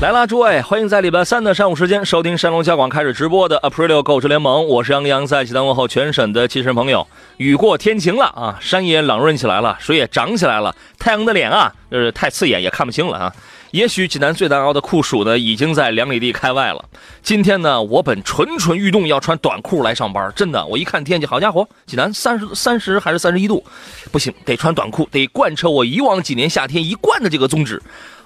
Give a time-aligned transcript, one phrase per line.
[0.00, 7.06] 来啦，诸位，欢迎在礼拜三的上午时间收听山东交广开始直播的 Aprilio 购车联盟，我是杨洋，在济南问候全省的汽车朋友。
[7.36, 13.34] 雨过天晴了啊，山也朗润起来了，水也涨起来了，太阳的脸啊，就是太刺眼，也看不清了啊。
[13.72, 16.82] 也许济南最难熬的酷暑呢，已经在两里地开外了。
[17.22, 23.62] 今天呢，我本蠢蠢欲动要穿短裤来上班，真的，我一看天气，好家伙，济南三十三十还是三十一度，
[24.10, 27.82] 不行，得穿短裤，得贯彻我以往几年夏天一贯的这个宗旨。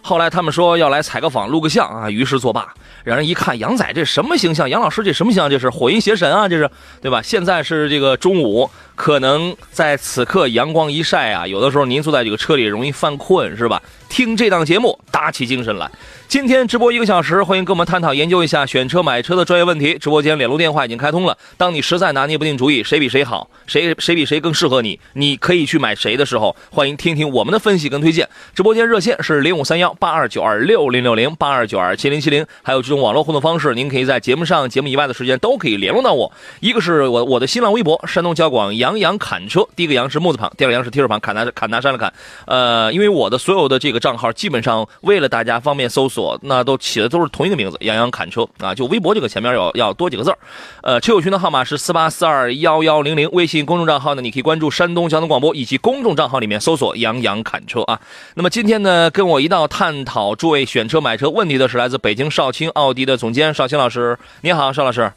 [0.07, 2.69] 后来他们说要来采个访、录个像啊，于是作罢。
[3.05, 4.69] 让人一看，杨仔这什么形象？
[4.69, 5.49] 杨老师这什么形象？
[5.49, 7.23] 这是火云邪神啊，这是对吧？
[7.23, 13.81] 现在是这个中午，可能在此刻阳光一晒啊，有的时候您坐在这个车里容易犯困，是吧？
[14.11, 15.91] 听这档节目，打起精神来。
[16.29, 19.97] 今天直播一个小时，欢迎跟我们探讨研究一下选车买车的专业问题。
[19.99, 21.37] 直播间联络电话已经开通了。
[21.57, 28.29] 当你实在拿捏不定主意，谁比谁好，谁谁比谁更适合你，你可以去买谁的时候，欢迎听听我们的分析跟推荐。
[28.55, 36.31] 直播间热线是零五三幺八二九二六零六零八二九二七零七零，还有这种网络互动方式，您可以在节目上、节目以外的时间都可以联络到我。
[36.61, 42.13] 一个是我我的新浪微博山东交广杨洋侃车，第一个杨是木字旁，第二个杨是提手旁，侃拿侃拿山的侃。
[42.47, 46.79] 呃，因为我的所有的这个账号基本上为了大家方便搜索，那都。
[46.85, 50.39] 起的都是同一个名字，杨洋侃车啊，就微博这个前面要要多几个字儿。
[50.83, 57.99] 呃，车友群的号码是四八四二幺幺零零，微信公众账号呢，你可以关注山东交通广播，以及公众账号里面搜索杨洋侃车啊。
[58.35, 65.13] 那么今天呢，跟我一道探讨诸位选车买车问题的是来自北京少卿奥迪的总监少卿老师，你好，邵老师。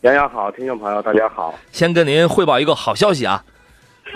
[0.00, 1.54] 杨洋好，听众朋友大家好。
[1.70, 3.44] 先跟您汇报一个好消息啊，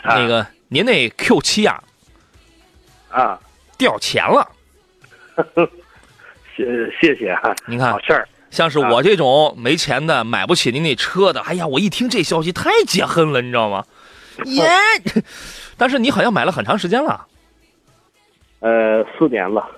[0.04, 1.80] 那个您那 Q 七呀，
[3.10, 3.38] 啊，
[3.76, 4.46] 掉钱了。
[6.56, 6.64] 谢
[7.00, 7.54] 谢谢啊！
[7.66, 8.28] 您看，好事儿。
[8.50, 13.84] 像是我这种没钱的、买不起您那车的，哎呀，我一听这消息太解恨了，你知道吗？
[14.46, 14.68] 耶！
[15.78, 17.26] 但是你好像买了很长时间了。
[18.60, 19.68] 呃，四年了。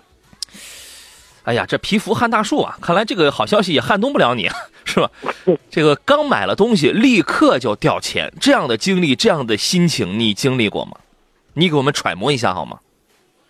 [1.44, 2.76] 哎呀，这皮肤撼大树啊！
[2.80, 4.48] 看来这个好消息也撼动不了你，
[4.84, 5.10] 是吧？
[5.70, 10.92] 这个刚买了东西，立刻就掉钱，这样的经历、这样的心情，你经历过吗？
[11.54, 12.78] 你给我们揣摩一下好吗？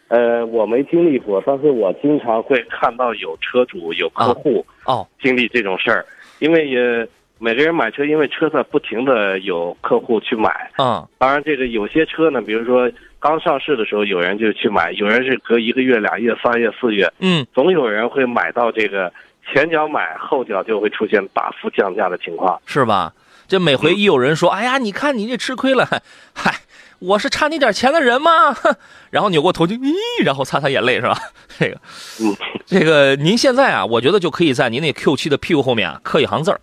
[0.08, 6.06] 呃，我没经历过，但是我经常会看到有车主、有客户哦经历这种事儿，
[6.38, 7.06] 因为也
[7.38, 19.12] 每个人买车，因为车在不停的有客户去买，嗯，当然这个有些车呢，比如说刚上市的时候，有人就去买，有人是隔一个月、俩月、三月、四月，嗯，总有人会买到这个
[19.53, 23.12] 前脚买，后脚就会出现大幅降价的情况，是吧？
[23.47, 25.86] 这每回一有人说，哎呀，你看你这吃亏了，
[26.34, 26.54] 嗨。
[27.00, 28.54] 我是差你点钱的人吗？
[29.09, 31.16] 然后扭过头就咦，然后擦擦眼泪是吧？
[31.59, 31.80] 这个，
[32.20, 32.36] 嗯
[32.66, 36.60] 这个您现在啊，我觉得就可以在您那 Q 七的屁股后面啊刻一行字儿：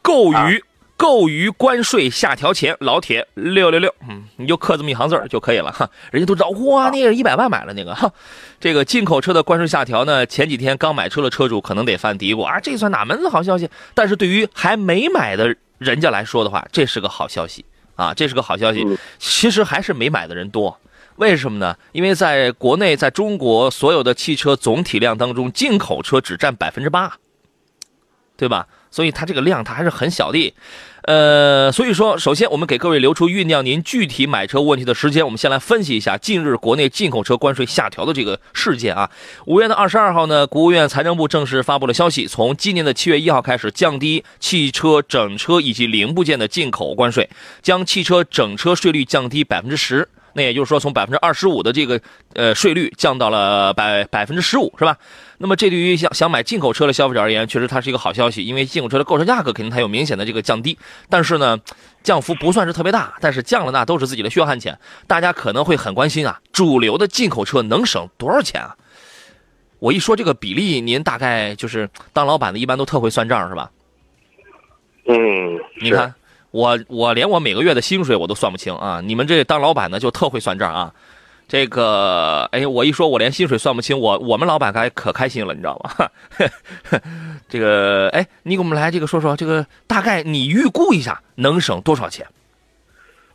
[0.00, 0.64] 购于
[0.96, 3.94] 购于关税下调前，老铁六六六。
[4.08, 5.88] 嗯，你就刻这么一行字儿就可以了哈。
[6.10, 8.12] 人家都知道哇，那个一百万买了那个哈。
[8.60, 13.68] 这个进口车的关税下调呢，前几天刚买车的车主可能得犯嘀咕啊，这算哪门子好消息？
[13.92, 17.64] 但是对于还没买的人家来说的话，这是个好消息。
[17.96, 18.84] 啊，这是个好消息。
[19.18, 20.80] 其实还是没买的人多，
[21.14, 21.76] 为什么呢？
[21.92, 27.18] 因为在国内，在中国所有的汽车总体量当中，进口车只占百分之八，
[28.36, 28.66] 对吧？
[28.94, 30.54] 所以它这个量它还是很小的。
[31.02, 35.24] 呃，所以说，首先我们给各位留出酝酿您具体买车问题的时间。
[35.24, 39.10] 我们先来分析一下近日国内进口车关税下调的这个事件啊。
[39.46, 47.28] 五月的二十二号呢，国务院财政部正式发布了消息，从今年的七月一号开始，降低汽车整车以及零部件的进口关税，
[47.60, 50.08] 将汽车整车税率降低百分之十。
[50.34, 52.00] 那也就是说，从百分之二十五的这个
[52.34, 54.98] 呃税率降到了百百分之十五，是吧？
[55.38, 60.76] 那么这对于想想买进口车的消费者而言，确实它是一个好消息，因为进口车的购车价格肯定它有明显的这个降低。
[61.08, 61.58] 但是呢，
[62.02, 64.78] 降幅不算是特别大，但是降了那都是自己的血汗钱。
[65.06, 68.76] 大家可能会很关心啊，主流的进口车能省多少钱啊？
[69.78, 73.70] 我一说这个比例，您大概就是当老板的一般都特会算账，是吧？
[75.06, 76.12] 嗯，你看。
[76.54, 79.00] 我我连我每个月的薪水我都算不清啊！
[79.04, 80.94] 你们这当老板的就特会算账啊！
[81.48, 86.08] 这个，哎，我一说，我连薪水算不清，我我们老板该可开心了，你知道吗？
[87.50, 92.24] 这个，哎，你给我们来这个说说，这个大概你预估一下能省多少钱？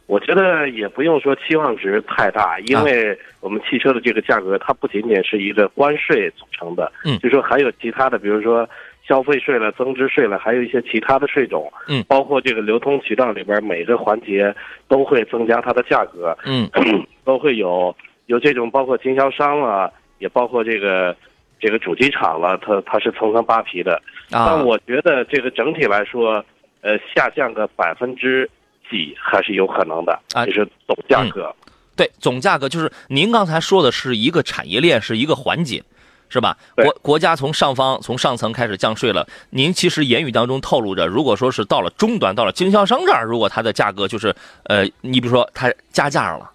[0.07, 8.67] 我觉得也不用说期望值太大，因为我们汽车的这个价格，它不仅仅是一个关税组成的，嗯，就说还有其他的，比如说
[9.09, 14.55] 消费税了、增值税了，还有一些其他的税种，嗯，包括这个流通渠道里边每个环节
[14.87, 16.69] 都会增加它的价格，嗯，
[17.25, 17.95] 都会有
[18.27, 21.15] 有这种包括经销商了，也包括这个
[21.59, 23.95] 这个主机厂了，它它是层层扒皮的，
[24.29, 24.45] 啊。
[24.45, 26.45] 但，我觉得这个整体来说，
[26.81, 28.47] 呃，下降个百分之
[28.91, 30.45] 几还是有可能的，啊。
[30.45, 31.51] 就是总价格。
[31.95, 35.83] 对，总价格就是您刚才说的是一个产业链，是一个环节，
[36.29, 36.55] 是吧？
[36.75, 46.49] 国国家从上方从上层开始降税了，您其实言语当中透露着，如果说是到了终端，到了经销商这儿，如果它的价格就是呃，你比如说它加价了，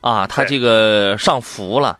[0.00, 1.98] 啊，它这个上浮了。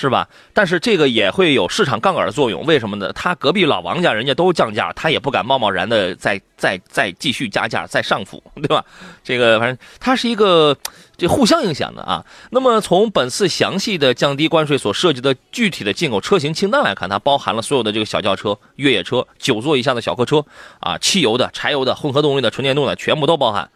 [0.00, 0.28] 是吧？
[0.52, 3.12] 但是这个也会有市场杠杆的作用，为什么呢？
[3.12, 8.84] 他隔壁老王家人家都降价，他也不敢贸贸然的再再再继续加价再上浮， 对吧？
[9.24, 10.76] 这个反正它是一个
[11.16, 12.24] 这互相影响的啊。
[12.50, 20.44] 那么从本次详细的降低关税所涉及的具体的进口车型清单来看，它包含了所有的这个小轿车、越野车、九座以下的小客车
[20.78, 23.68] 啊，汽油的、柴油的、混合动力的、纯电动的，全部都包含。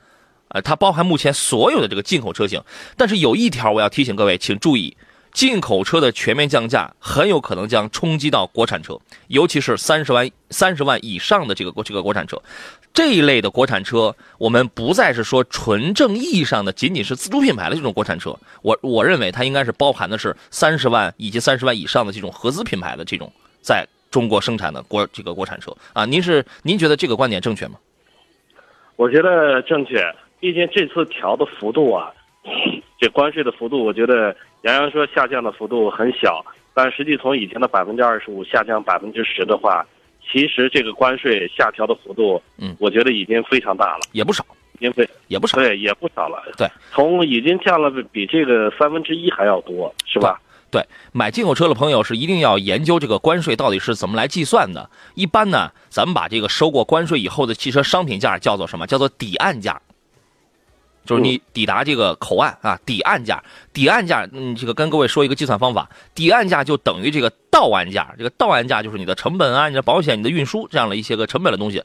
[0.50, 2.62] 呃，它包含目前所有的这个进口车型。
[2.96, 4.96] 但是有一条我要提醒各位，请注意。
[5.32, 8.98] 进口车的全面降价很有可能将冲击到国产车，
[9.28, 12.40] 尤其是三十万三十万以上的这个这个国产车，
[12.92, 23.32] 这一类的国产车，我们不再是说纯正意义上的仅仅是自主品牌的这种国产车，我我认为它应该是包含的是三十万以及三十万以上的这种合资品牌的这种
[23.62, 25.74] 在中国生产的国这个国产车。
[25.94, 27.78] 啊，您是您觉得这个观点正确吗？
[28.96, 32.12] 我觉得正确，毕竟这次调的幅度啊，
[33.00, 39.84] 这关税的幅度，我觉得杨洋说下降的幅度很小，但实际从以前的百分之二十五下降百分之十的话，
[40.30, 44.44] 其实这个关税下调的幅度，嗯我觉得已经非常大了，也不少，
[44.74, 45.58] 已经非也不少。
[45.58, 46.40] 对也不少了。
[46.56, 50.40] 对，从已经降了比这个三分之一还要多，是吧？
[50.70, 50.82] 对，
[51.12, 54.88] 买进口车的朋友是一定要研究这个关税到底是怎么来计算的。
[55.14, 58.86] 一般呢，咱们把这个收过关税以后的汽车商品价叫做什么？
[58.86, 59.82] 叫做抵岸价，
[61.04, 63.42] 就是你抵达这个口岸啊，抵岸价。
[63.72, 68.14] 抵岸价，嗯，这个跟各位说一个计算方法，抵岸价就等于这个到岸价。
[68.16, 71.82] 这个到岸价就是你的成本啊、你的保险、你的运输这样的一些个成本的东西。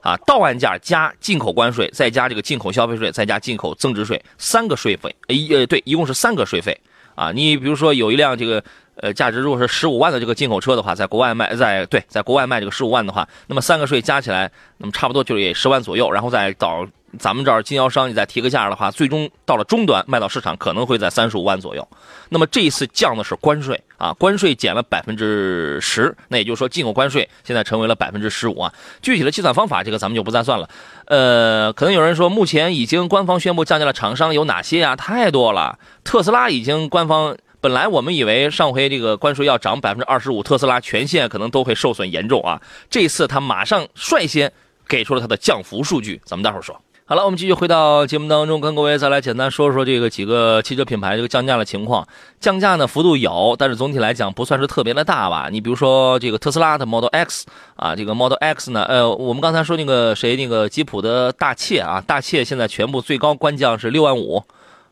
[0.00, 6.76] 啊，到岸价加进口关税，再加这个进口消费税，再加进口增值税，三个税费，呃一呃对，一共是三个税费。
[7.14, 8.64] 啊，你比如说有一辆这个
[8.96, 16.84] 呃价值如果是十五万的这个进口车的话，在国外卖，在对，在国外卖这个十五万的话，那么三个税加起来，那么差不多就也十万左右，然后再到
[17.18, 21.86] 咱们这儿经销商你再提个价的话，最终到了终端卖到市场可能会在三十五万左右。
[22.30, 28.72] 那么这一次降的是关税啊，关税减了百分之十，那也就是说进口关税现在成为了百分之十五啊。
[29.02, 30.68] 具体的计算方法，这个咱们就不再算了。
[31.06, 34.96] 呃，可能有人说，目前已经官方宣布降价的厂商有哪些呀？
[34.96, 37.36] 太多了，特斯拉已经官方。
[37.60, 42.60] 本来我们以为上回这个关税要涨百分之二十五，特斯拉全线可能都会受损严重啊。
[42.90, 44.52] 这次他马上率先
[44.88, 46.80] 给出了它的降幅数据，咱们待会儿说。
[47.12, 52.08] 好了，我们继续回到节目当中，跟各位再来简单说说这个几个汽车品牌这个降价的情况。
[52.40, 55.50] 降价呢幅度有，但是总体来讲不算是特别的大吧。
[55.50, 64.42] 你比如说这个特斯拉的 Model X 啊，这个 Model X 呢，呃，我们刚才说那个谁那个吉普的大切啊，大切现在全部最高官降是六万五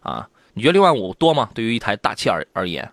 [0.03, 0.29] 啊。
[0.53, 1.49] 你觉得六万五多吗？
[1.55, 2.87] 对于一台大切而而言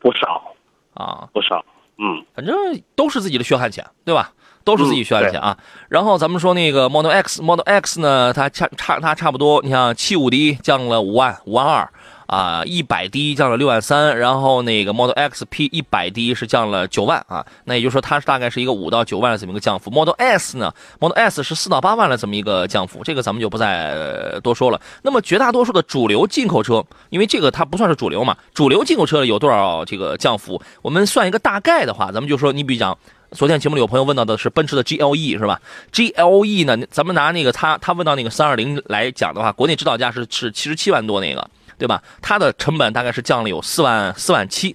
[0.00, 0.52] 不少
[0.94, 1.64] 啊，不少，
[1.96, 2.56] 嗯，反正
[2.96, 4.32] 都是自己的血汗钱，对吧？
[4.76, 5.56] 都是自己血汗钱啊。
[5.88, 11.88] 然后咱们说那个 Model X，Model X 呢，它差差它差不多，你像七五 D 降了五万五万二
[12.26, 19.90] 啊，一百 D 降了六万三，然后那个 Model X P 一百 D 是降了九万啊，那也就是说它是大概是一个五到九万的这么一个降幅。
[19.90, 24.80] Model S 呢，Model S 是四到八万的这么一个降幅，这个咱们就不再呃多说了。
[25.02, 30.62] 那么绝大多数的主流进口车，因为这个它不算是主流嘛，主流进口车有多少这个降幅？
[30.82, 32.96] 我们算一个大概的话，咱们就说，你比如讲。
[33.32, 35.60] 昨天节目里有朋友问到的是奔驰的 GLE 是吧
[35.92, 42.02] ？GLE 呢，咱们拿那个他他问到那个三二零来讲的话，国内指导价是是七十七万多那个，对吧？
[42.20, 44.74] 它的成本大概是降了有四万四万七，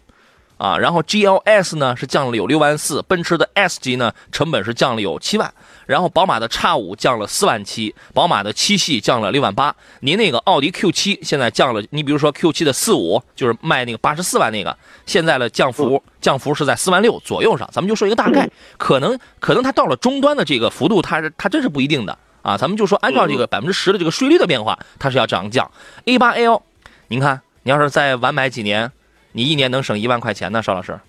[0.58, 5.54] 啊，然后 GLS 呢是降了有六万四，奔驰的 S 级呢成本是降了有七万，
[5.86, 25.70] 然后宝马的 X 五降了四万七，宝马的七系降了六万八，您那个奥迪 Q 七现在降了，你比如说 Q 七的四五就是卖那个八十四万那个，现在的降幅降幅是在四万六左右上，咱们就说一个大概，可能可能它到了终端的这个幅度，它是它真是不一定的啊，咱们就说按照这个百分之十的这个税率的变化，它是要这样降。
[26.06, 26.62] A 八 L，
[27.08, 28.92] 您看你要是再晚买几年，
[29.32, 31.00] 你一年能省一万块钱呢，邵老师，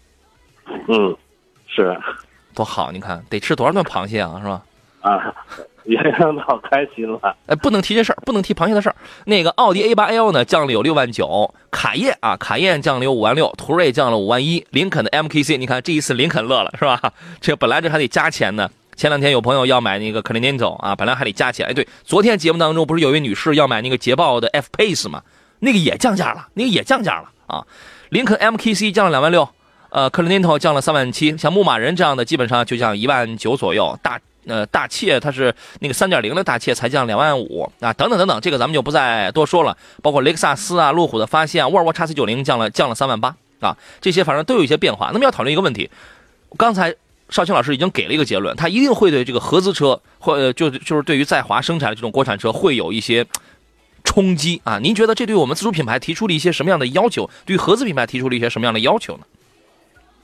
[0.88, 1.16] 嗯，
[1.66, 1.98] 是
[2.56, 2.90] 多好！
[2.90, 4.62] 你看得吃多少顿螃蟹啊，是吧？
[5.02, 5.34] 啊，
[5.84, 7.36] 洋洋老开心了。
[7.46, 8.96] 哎，不能提这事儿，不能提螃蟹的事儿。
[9.26, 17.00] 那个奥迪 A 八 L 呢，降了有六万九；卡宴啊，卡宴降了有五万六；途锐降了五万一；林肯的 MKC，你看这一次林肯乐了是吧？
[17.40, 18.68] 这本来这还得加钱呢。
[18.96, 21.66] 前两天有朋友要买那个 Continental 啊，本来还得加钱。
[21.66, 25.22] 哎，对，昨天节目当中不是有一位女士要买那个捷豹的 F Pace 吗？
[25.60, 27.66] 那个也降价了，那个也降价了啊。
[28.08, 29.48] 林肯 MKC 降了两万六，
[29.96, 33.98] 呃，Continental 降了三万七，像牧马人这样的基本上就降一万九左右。
[34.02, 39.74] 大呃大切它是那个三点零的大切才降两万五啊，等等等等，这个咱们就不再多说了。
[40.02, 45.08] 包括雷克萨斯啊、路虎的发现、沃尔沃 x C 九零降了降了三万八啊，这些反正都有一些变化。
[45.14, 45.88] 那么要讨论一个问题，
[46.58, 46.94] 刚才。
[47.28, 53.26] 邵青老师已经给了一个结论，他一定会对这个合资车或就就是对于在华生产的这种国产车会有一些
[54.04, 54.78] 冲击啊。
[54.78, 57.28] 您觉得这对我们自主品牌提出了一些什么样的要求？
[57.44, 59.24] 对于合资品牌提出了一些什么样的要求呢？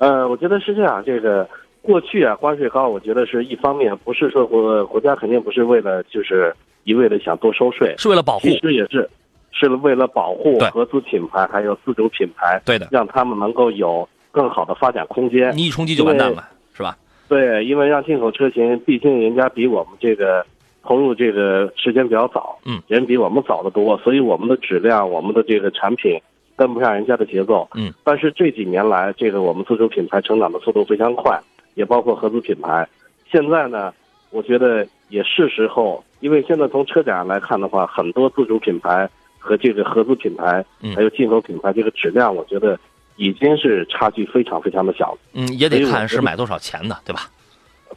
[0.03, 1.01] 呃，我觉得是这样。
[1.07, 1.49] 这个
[1.81, 9.09] 过去啊，关税高，我觉得是一方面，不是说国国家肯定不是为了就是一味的想多收税，是为了保护，其实也是
[9.53, 15.57] 是为了保护合资品牌还有自主品牌，对的，让他们能够有更好的发展空间。
[15.57, 16.49] 你一冲击就完蛋了。
[16.75, 16.97] 是吧？
[17.29, 20.45] 对，因为让进口车型，毕竟人家比我们这个
[20.83, 26.19] 投入这个时间比较早，嗯，人比我们早得多，所以我们的质量、我们的这个产品
[26.57, 27.93] 跟不上人家的节奏，嗯。
[28.05, 31.41] 但是这几年来，这个我们自主品牌成长的速度非常快，
[31.75, 32.89] 也包括合资品牌。
[33.31, 33.93] 现在呢，
[34.31, 42.79] 我觉得也是时候，因为现在从车展上来看的话，很多自主品牌和这个合资品牌，还有进口品牌，这个质量，我觉得。
[43.17, 47.29] 已经是差距非常非常的小了，嗯，也得看是买多少钱的，对吧？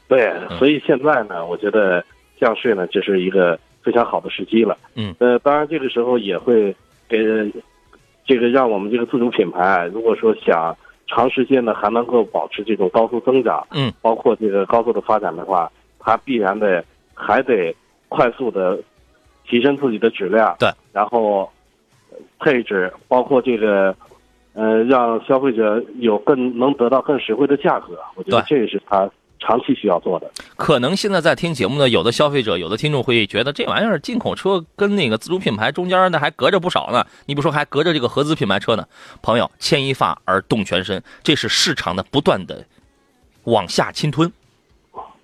[0.10, 2.04] 对，所以现在呢，我觉得
[2.38, 4.78] 降税呢，这是一个非常好的时机了。
[4.96, 6.76] 嗯，呃，当然这个时候也会
[7.08, 7.18] 给
[8.26, 10.76] 这个让我们这个自主品牌，如果说想
[11.08, 17.76] 长时间的还能够保持这种高速增长，嗯，包括这个高速的发展的话，它必然的还得
[18.10, 18.80] 快速的
[19.48, 21.50] 提升自己的质量，对，然后
[22.40, 23.96] 配置，包括这个。
[24.58, 29.06] 呃，让消费者有更能得到更实惠的价格，我觉得这也是他
[29.40, 30.32] 长期需要做的。
[30.56, 37.06] 可能现在在听节目的有的消费者、有的听众会觉得这玩意儿进口车跟那个自主品牌中间呢还隔着不少呢。
[37.26, 38.88] 你不说还隔着这个合资品牌车呢？
[39.22, 42.66] 朋友，牵一发而动全身，这是市场的不断的
[43.44, 44.32] 往下侵吞，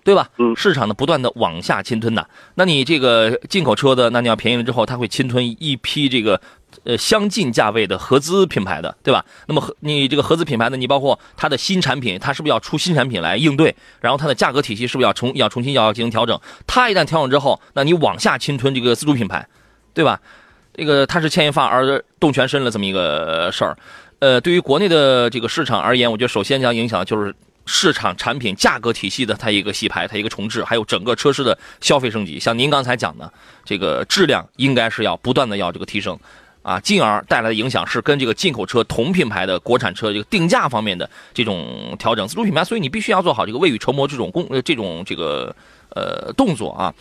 [0.04, 0.28] 对吧？
[0.38, 2.26] 嗯，市场的不断的往下侵吞呐。
[2.54, 6.40] 那你这个进口车的，那你要便宜了之后，它会侵吞一批这个。
[6.84, 9.22] 呃，相近价位的合资品牌的，对吧？
[9.46, 13.72] 那么合你这个合资品牌的，你包括它的新产品，它是不是要出新产品来应对？
[14.00, 16.40] 然后它的价格体系是不是要重要重新要进行调整？
[16.66, 19.46] 它一旦调整之后，那你往下侵吞这个自主品牌，
[19.92, 20.18] 对吧？
[20.72, 23.76] 这个它是牵一发而动全身了这么一个事儿。
[24.20, 27.32] 呃，对于国内的这个市场而言，我觉得首先将影响就是。
[27.64, 32.38] 市场产品价格体系的它一个洗牌，它一个重置，还有整个车市的消费升级。
[32.40, 33.32] 像您刚才讲的，
[33.64, 36.18] 这个质量应该是要不断的要这个提升，
[36.62, 42.26] 啊，进而带来的影响是跟这个进口车同品牌的国产车这个定价方面的这种调整。
[42.26, 45.54] 自主品牌，所以你必须要做好这个未雨绸缪这种工这种这个
[45.90, 46.92] 呃动作啊。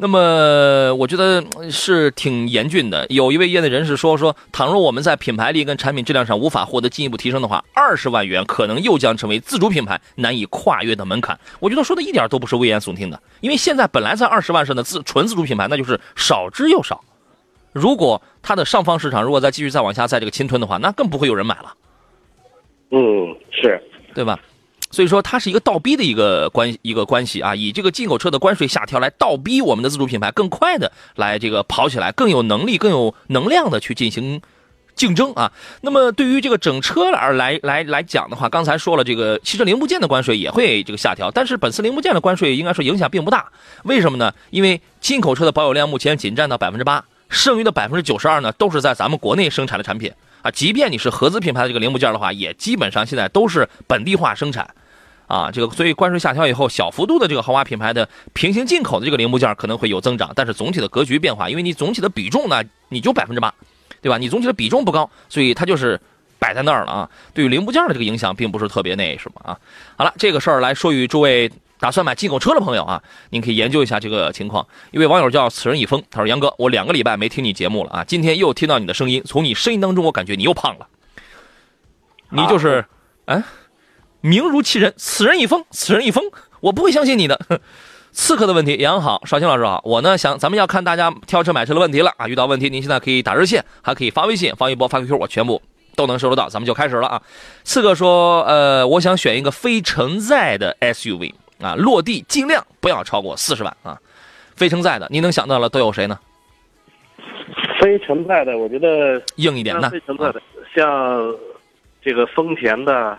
[0.00, 3.04] 那么我觉得是挺严峻的。
[3.08, 11.36] 有一位业内人士说说，倘若我们在品牌力跟产品质量上无法获得进一步提升的话，二十万元可能又将成为自主品牌难以跨越的门槛。
[11.58, 17.02] 我觉得说的一点都不是危言耸听的，因为现在本来在二十万上的自纯自主品牌那就是少之又少。
[17.72, 21.74] 如果它的上方市场如果再继续再往下再这个侵吞的话，那更不会有人买了。
[22.90, 23.82] 嗯，是
[24.14, 24.38] 对吧？
[24.90, 34.40] 所以说，它是一个倒逼的一个关一个关系啊，以这个进口车的关税下调来倒逼我们的自主品牌更快的来这个跑起来，更有能力、更有能量的去进行
[34.96, 35.52] 竞争啊。
[35.82, 43.46] 那么对于这个整车而来来来讲的话，刚才说了，这个汽车零部件的关税也会这个下调，但是本次零部件的关税应该说影响并不大。
[43.84, 44.32] 为什么呢？
[44.50, 50.10] 因为进口车的保有量目前仅占到百分之八，剩余的百分之九十二呢都是在咱们国内生产的产品
[50.42, 50.50] 啊。
[50.50, 54.68] 即便你是合资品牌的这个零部件的话，也基本上现在都是本地化生产。
[55.26, 63.52] 啊，这个所以关税下调以后，小幅度的这个豪华品牌的平行进口的这个零部件可能会有增长，但是总体的格局变化，因为你总体的比重呢，你就百分之八，
[64.00, 64.16] 对吧？
[64.16, 66.00] 你总体的比重不高，所以它就是
[66.38, 67.10] 摆在那儿了啊。
[67.34, 69.58] 对于零部件的这个影响并不是特别那什么啊。
[69.98, 74.66] 好了，这个事儿来说与诸位打算买进口车的朋友啊，您可以研究一下这个情况。
[74.90, 80.86] 一位网友叫此人已疯，他说：“杨哥，我两个礼拜没听你节目了啊，今天又听到你的声音，从你声音当中我感觉你又胖了，
[82.30, 82.84] 你就是，
[83.26, 83.42] 哎。”
[84.20, 86.24] 名如其人，此人已疯，此人已疯，
[86.58, 87.38] 我不会相信你的。
[88.10, 95.62] 刺客的问题，杨好，少卿老师好，我呢想咱们要看大家挑车买车的问题了啊，遇到问题您现在可以打热线，还可以发微信、发微博、发 QQ，我全部
[95.94, 96.48] 都能收得到。
[96.48, 97.22] 咱们就开始了啊。
[97.62, 103.98] 刺客说，呃，我想选一个非承载的 SUV 啊，落地尽量不要超过四十万啊。
[104.56, 106.18] 非承载的，您能想到了都有谁呢？
[107.80, 110.42] 非承载的，我觉得硬一点的像非承载的，
[110.74, 111.34] 像
[112.02, 113.16] 这个丰田的，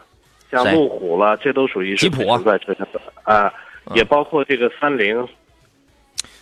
[0.52, 2.86] 像路虎了，这都属于吉普非承载车型
[3.24, 3.52] 啊，
[3.94, 5.28] 也包括这个三菱。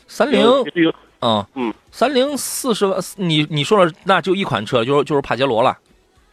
[0.07, 0.41] 三菱，
[1.21, 5.77] 嗯嗯，三菱四十万，你你说了，那就一款车，就是就是帕杰罗了。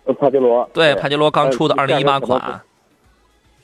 [0.05, 2.61] 呃帕杰罗，对，帕杰罗刚出的二零一八款，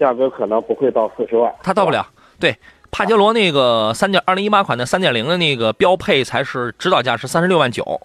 [0.00, 2.04] 价格可能不会到四十万，它到不了。
[2.40, 2.56] 对，
[2.90, 8.00] 帕杰罗那个三点二零一八款的三点零的那个标配才是指导价是三十六万九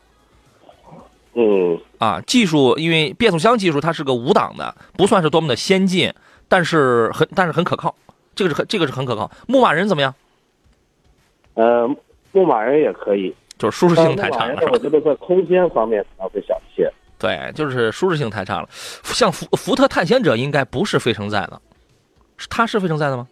[1.36, 2.22] 嗯，啊。
[2.28, 6.14] 技术因为变速箱技术它是个五档的，不算是多么的先进，
[6.50, 7.96] 但是很但是很可靠，
[8.36, 9.32] 这个是很这个是很可靠。
[9.48, 10.14] 牧马人怎么样？
[11.54, 11.88] 呃，
[12.34, 14.60] 牧马人也可以，就是舒适性太差了。
[14.74, 16.92] 我觉得在空间方面可能会小一些。
[17.18, 18.68] 对，就是舒适性太差了。
[18.72, 21.65] 像福福特探险者应该不是非承载的，是
[22.50, 23.28] 它是非承载的吗？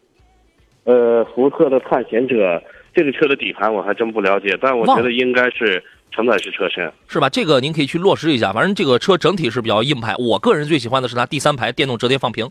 [0.86, 2.62] 呃，福特的探险者
[2.94, 5.82] 这个车的底盘我还真不了解，但我觉得应该是
[6.12, 6.92] 承载式车身。
[7.08, 7.30] 是吧？
[7.30, 8.52] 这个您可以去落实一下。
[8.52, 12.50] 反正这个车整体是比较硬派，我个人最喜欢的是它第三排电动折叠放平，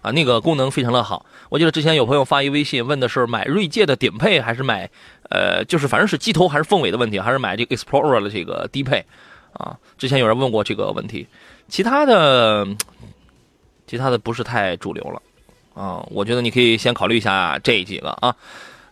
[0.00, 1.26] 啊，那个功能非常的好。
[1.50, 4.88] 我记得之前有朋友发一微信问的是买锐界的顶配还是买，
[5.30, 9.04] 呃，就是反正是机头还是凤尾的问题，还是买这个 Explorer 的这个低配，
[9.52, 11.26] 啊，之前有人问过这个问题。
[11.68, 12.76] 其他的，嗯
[13.86, 15.22] 其他的不是太主流了，
[15.76, 18.34] 啊，我觉得你可以先考虑一下这几个啊。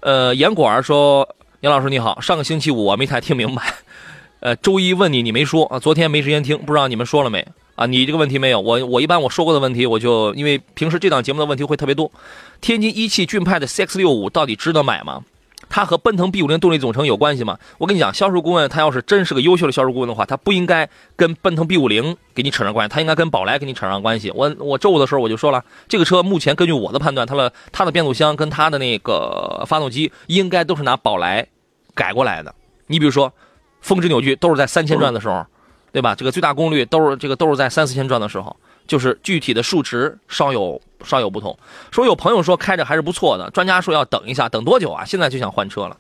[0.01, 1.27] 呃，严果儿说，
[1.61, 3.63] 严老师你好，上个星期五我没太听明白。
[4.41, 5.79] 呃，周一问你，你没说啊？
[5.79, 7.87] 昨天没时间听，不知道你们说了没啊？
[7.87, 12.13] 你这个问题没有，我我一般我说过的问题，我就因为平时这档节目的问题会特别多。
[12.61, 15.23] 天津一汽骏派的 CX 六五到底值得买吗？
[15.69, 17.59] 它和奔腾 B 五零动力总成有关系吗？
[17.79, 24.31] 我跟你讲，销售顾问他要是真是个优秀的销售顾问的话，他不应该跟奔腾 B 五零给你扯上关系，他应该跟宝来给你扯上关系。
[24.31, 31.47] 我我周五的时候我就说了，这个车目前根据我的判断，它的它的变速箱跟它的那个发动机应该都是拿宝来
[31.95, 32.55] 改过来的。
[32.87, 33.33] 你比如说，
[33.81, 35.45] 峰值扭矩都是在三千转的时候，
[35.93, 36.15] 对吧？
[36.15, 38.55] 这个最大功率都是这个都是在三四千转的时候，
[38.87, 41.57] 就是具体的数值稍有稍有不同。
[41.91, 45.05] 说有朋友说开着还是不错的，专家说要等一下，等多久啊？
[45.05, 45.97] 现在就想换车了。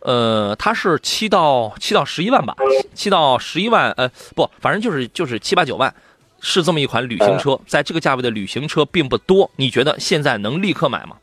[0.00, 2.54] 呃，它是七到七到十一万吧，
[2.94, 5.92] 七到十一万，呃，不，反正就是就是七八九万，
[6.40, 9.50] 是这么一款旅行车，在这个价位的旅行车并不多。
[9.56, 11.16] 你觉得现在能立刻买吗？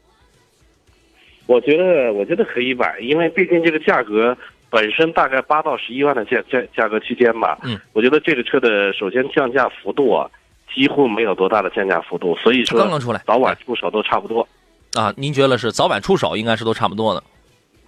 [1.47, 4.35] 我觉得，我觉得可以买，因为毕竟这个价格
[4.69, 7.57] 本身大概八到十一万的价价价格区间吧。
[7.63, 10.29] 嗯，我觉得这个车的首先降价幅度啊，
[10.73, 14.47] 几乎没有多大的降价幅度，所以说刚刚出来早晚出手都差不多。
[14.93, 17.23] 啊，您觉得是早晚出手应该是都差不多的。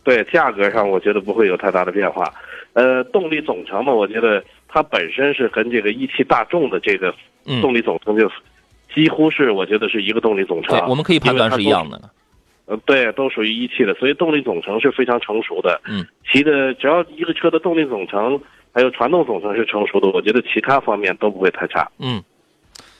[0.03, 2.33] 对价格上，我觉得不会有太大的变化。
[2.73, 7.13] 呃，动力总成嘛，我觉得它本身是跟这个一汽大众的这个
[7.45, 8.31] 嗯，动力总成就
[8.93, 10.87] 几乎是，我觉得是一个动力总成对，。
[10.87, 11.99] 我们可以判断是一样的。
[12.67, 15.82] 呃，对，都属于一汽的，所以动力总成是非常成熟的。
[15.88, 18.39] 嗯，其的只要一个车的动力总成
[18.73, 21.89] 还有传动总成是成熟的，我觉得其他方面都不会太差。
[21.97, 22.21] 嗯，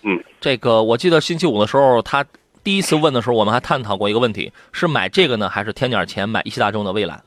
[0.03, 2.25] 嗯，这个我记得星期五的时候，他
[2.63, 7.21] 第一次问的时候，我们还探讨过一个问题：是买这个呢，还是添点钱买一汽大众的蔚蓝？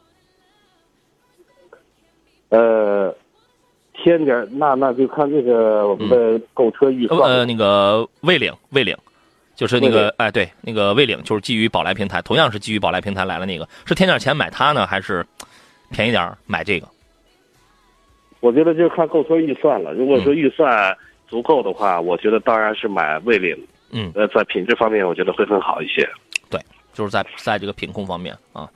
[2.48, 3.14] 呃，
[3.92, 7.20] 添点那那就看这个我们的购车预算。
[7.20, 8.96] 呃，那个蔚领，蔚领，
[9.60, 15.22] 就是那个哎，对，那个蔚领就是基于宝来平台，同样是基于宝来平台来了那个，是添点钱买它呢，还是
[15.90, 16.88] 便宜点买这个？
[18.40, 19.92] 我觉得就看购车预算了。
[19.92, 20.96] 如果说预算
[21.28, 23.54] 足够的话，我觉得当然是买蔚领。
[23.90, 26.08] 嗯，呃，在品质方面，我觉得会更好一些。
[26.48, 26.58] 对
[26.94, 28.66] 就是在在这个品控方面啊。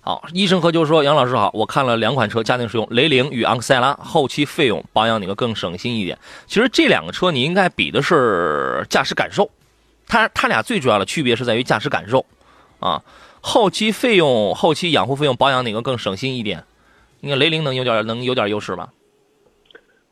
[0.00, 6.16] 好，医生和就说：“杨老师好，我看了两款车家庭使用，雷凌与昂克赛拉，后期费用保养哪个更省心一点？
[6.46, 9.50] 其实这两个车你应该比的是驾驶感受，
[10.14, 12.24] 它它俩最主要的区别是在于驾驶感受
[12.78, 13.02] 啊。
[13.40, 16.62] 后期费用、后期养护费用保养哪个更省心一点？
[17.20, 18.90] 应该雷凌能有点能有点优势吧？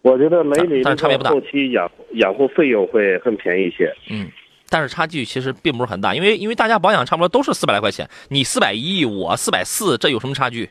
[0.03, 3.95] 我觉得雷凌但是差别不大后期养养护费用会更便宜一些。
[4.11, 4.29] 嗯，
[4.69, 10.69] 但是差距其实并不是很大，因为因为大家保养差不多都是四百来块钱，你四百一，我四百四，这有什么差距？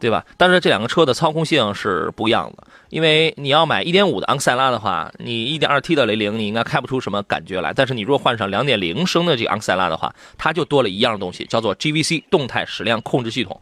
[0.00, 0.24] 对吧？
[0.38, 13.60] 但是这两个车的操控性是不一样的，因为你要买1.5的昂克赛拉的话，你 1.2T 的雷凌你应该开不出什么感觉来，但是你如果换上2.0升的这个昂克赛拉的话，它就多了一样东西，叫做 GVC 动态矢量控制系统。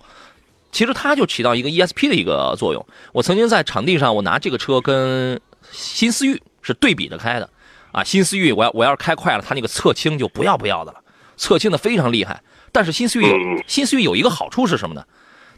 [0.70, 2.86] 其实它就起到一个 ESP 的一个作用。
[3.12, 5.40] 我曾经在场地上，我拿这个车跟
[5.72, 7.50] 新思域是对比着开的，
[7.90, 11.00] 啊，新思域我要我要是开快了，它那个侧倾就不要不要的了，
[11.36, 12.40] 侧倾的非常厉害。
[12.70, 13.34] 但是新思域有
[13.66, 15.02] 新思域有一个好处是什么呢？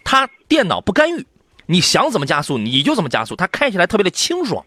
[0.05, 1.27] 它电脑不干预，
[1.67, 4.65] 你想怎么加速你就怎么加速，它开起来特别的清爽，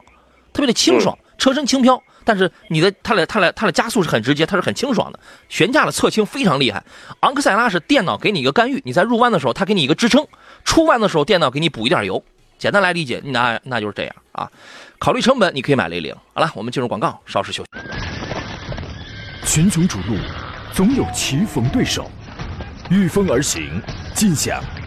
[0.54, 2.02] 特别的清爽，车身轻飘。
[2.26, 5.20] 但是你的它的它的它的加速是很直接，它是很清爽的。
[5.50, 6.82] 悬架的侧倾非常厉害。
[7.20, 10.26] 昂克赛拉是电脑给你一个干预，你在入弯的时候它给你一个支撑，
[10.64, 12.24] 出弯的时候电脑给你补一点油。
[12.58, 14.50] 简单来理解，那那就是这样啊。
[15.00, 16.16] 考虑成本，你可以买雷凌。
[16.34, 17.70] 好了，我们进入广告，稍事休息。
[19.46, 20.16] 群雄逐鹿，
[20.72, 22.10] 总有棋逢对手，
[22.90, 23.82] 御风而行，
[24.16, 24.64] 尽享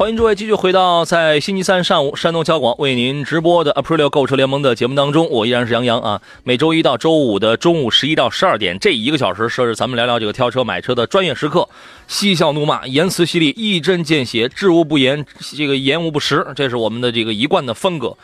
[0.00, 6.22] 欢迎诸位继续回到在星期三上午山东交广为您直播的 Aprilio 购车联盟的节目当中，我依然是杨洋啊。
[6.42, 11.68] 每周一到周五的中午十一到十二点，这一个小时是咱们聊聊这个挑车买车的专业时刻，
[12.08, 18.16] 嬉笑怒骂，言辞犀利，一针见血，知无不言，这个言无不实，这是我们的这个一贯的风格。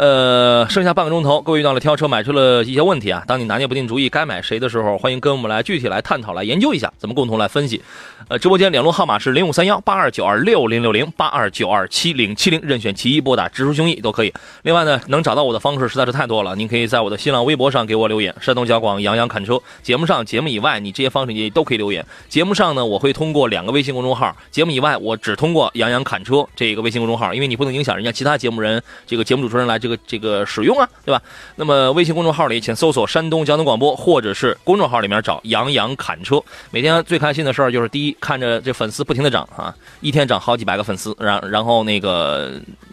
[0.00, 3.22] 呃，剩下半个钟头，各位遇到了挑车买车的一些问题啊。
[3.26, 7.82] 当你拿捏不定主意该买谁的时候，欢迎跟我们来具体来探讨、来研究一下，咱们共同来分析。
[8.28, 14.32] 呃，直播间联络号码是零五三幺八二九二六零六零八二九二七零七零，任选其一，拨打直抒胸臆都可以。
[14.62, 19.60] 另外呢，能找到我的方式实在是太多了，您可以在我的新浪微博上给我留言，山东交广杨洋侃车。
[19.82, 22.02] 节目上、节目以外，你这些方式你都可以留言。
[22.26, 29.89] 节目上呢，我会通过两个微信公众号；节目以外，我只通过杨洋侃车这个微信公众号，因为你不能影响人家其他节目人，这个节目主持人来这。
[29.89, 31.20] 这个这个使用啊，对吧？
[31.56, 36.42] 那么微信公众号里，请搜索“山东交通广播”，或者是公众号里面找“杨洋侃车”。
[36.70, 42.52] 每天最开心的事儿就是，第一，看着这粉丝不停的涨啊，一天涨好几百个粉丝，然然后那个，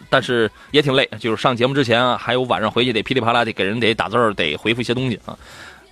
[0.09, 5.37] 但是也挺累，就是上节目之前啊，还有晚上回去得噼里啪啦得给人得打字儿，得回复一些东西啊。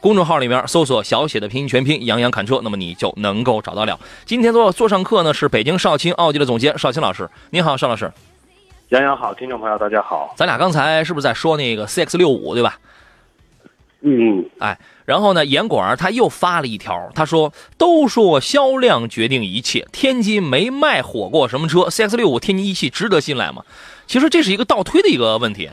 [0.01, 3.99] 公众号里面搜索小写的拼音全拼“杨洋侃车”，那么你就能够找到了。
[4.23, 8.11] 今天做做上课呢，是北京少卿奥迪的总监少卿老师，您好，邵老师。
[8.89, 10.31] 杨洋好，听众朋友大家好。
[10.37, 12.77] 咱俩刚才是不是在说那个 CX 六五对吧？
[14.01, 23.63] 嗯，哎，然后呢，严管他又发了一条，他说：“都说销量决定一切，天津没卖火过什么车，CX 六五天津一汽值得信赖吗？”
[24.05, 25.71] 其实这是一个倒推的一个问题。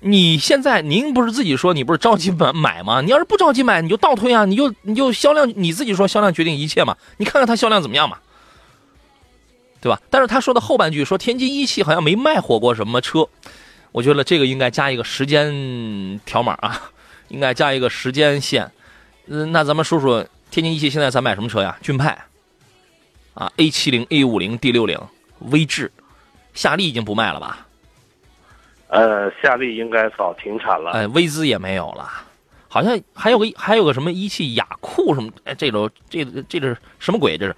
[0.00, 3.00] 你现在您不是自己说你不是着急买买吗？
[3.02, 8.18] 你要是不着急买，你就倒推啊，你就你就销量你自己说销量决定一切嘛，你看看它销量怎么样嘛。
[9.80, 10.00] 对吧？
[10.10, 13.28] 但是他说的后半句说天津一汽好像没卖火过什么车，
[13.92, 16.90] 我觉得这个应该加一个时间条码啊，
[17.28, 18.70] 应该加一个时间线。
[19.26, 21.78] 嗯，那咱们说说天津一汽现在在卖什么车呀？
[21.80, 22.18] 骏派
[23.34, 24.98] 啊，A 七零、A 五零、D 六零、
[25.50, 25.92] 威志、
[26.54, 27.66] 夏利已经不卖了吧？
[28.88, 30.92] 呃，夏利应该早停产了。
[30.92, 32.10] 哎，威兹也没有了，
[32.68, 35.30] 好像还有个还有个什么一汽雅库什么？
[35.44, 37.36] 哎，这种这这是什么鬼？
[37.36, 37.54] 这是？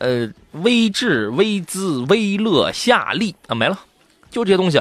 [0.00, 3.78] 呃，威志、威姿、威乐、夏利啊，没了，
[4.30, 4.80] 就这些东西。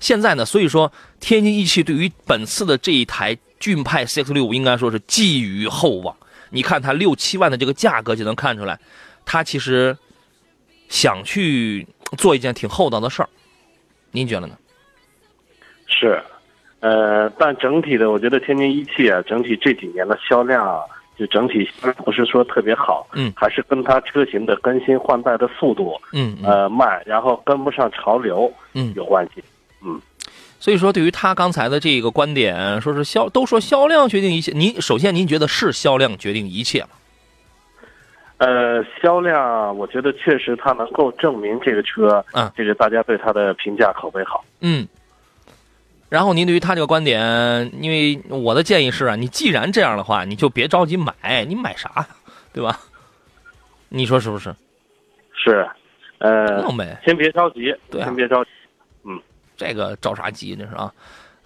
[0.00, 6.16] 现在呢，所以说天津一汽对于本次的这一台骏派 CX 六五，应该说是寄予厚望。
[6.48, 8.80] 你看它六七万的这个价格，就能看出来，
[9.26, 9.94] 它其实
[10.88, 13.28] 想去做一件挺厚道的事儿。
[14.12, 14.56] 您觉得呢？
[15.86, 16.22] 是，
[16.80, 20.80] 呃，但整体的，我觉得天津一汽啊，整体这几年的销量啊。
[21.16, 21.68] 就整体
[22.04, 29.42] 不是说特别好，嗯，还是跟它车型的更新换代的速度，嗯，呃慢，然后跟不上潮流，嗯，有关系，
[29.84, 30.00] 嗯，
[30.58, 36.88] 所以说对于他刚才的这个观点，说是销都说销量决定一切，您首先您觉得是销量决定一切吗？
[38.38, 44.86] 呃，销量我觉得确实它能够证明这个车，嗯，这个大家对它的评价口碑好，嗯。
[46.14, 52.06] 然后您对于他这个观点，因为我的建议是啊，你既然这样的话，你就别着急买，你买啥，
[52.52, 52.78] 对吧？
[53.88, 54.54] 你说是不是？
[55.34, 55.68] 是，
[56.18, 58.50] 呃，弄呗，先别着急，对，先别着急，
[59.02, 59.20] 嗯，
[59.56, 60.94] 这个着啥急这是啊？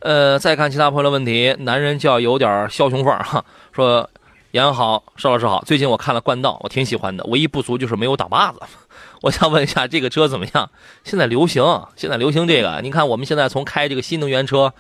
[0.01, 3.43] 呃，再看其他朋友的问题，男人就要有点枭雄范儿哈。
[3.73, 4.07] 说
[4.51, 8.61] 杨好，邵老师好，最近我看了冠道，我挺喜欢的，唯一不足就是没有打把子。
[9.21, 10.71] 我想问一下，这个车怎么样？
[11.05, 11.65] 现在流行，
[11.97, 12.81] 现在流行这个。
[12.83, 14.73] 你看，我们现在从开这个新能源车，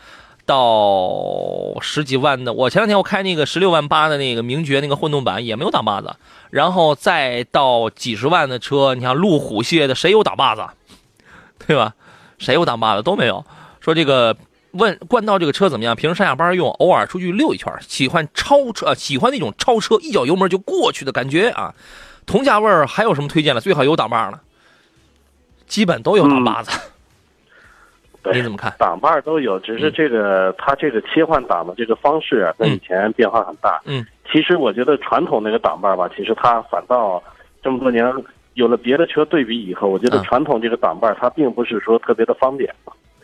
[0.46, 6.14] 到十几万的，我前两天我开那个十六万八的那个名爵那个混动版也没有挡把子，
[6.50, 10.62] 然后再到几十万的车，你像路虎系列的，谁有挡把子？
[11.66, 11.94] 对吧？
[12.38, 13.44] 谁有挡把子都没有。
[13.80, 14.36] 说这个
[14.70, 15.96] 问冠道这个车怎么样？
[15.96, 21.74] 平时上下班用，偶尔出去溜一圈，喜欢超车，喜欢那种超车一脚油门就过去的感觉啊。
[22.28, 23.60] 同价位还有什么推荐的？
[23.60, 24.38] 最好有挡把的。
[25.66, 26.70] 基本都有挡把子。
[28.22, 28.74] 对你怎么看？
[28.78, 33.80] 挡把儿都有，只是这个、它这个切换挡的这个方式啊，跟以前变化很大。
[33.84, 37.22] 嗯，其实我觉得传统那个挡把儿吧，其实它反倒
[37.62, 38.12] 这么多年
[38.54, 42.74] 有了别的车对比以后，我觉得嗯传统这个挡把儿它并不是说特别的方便。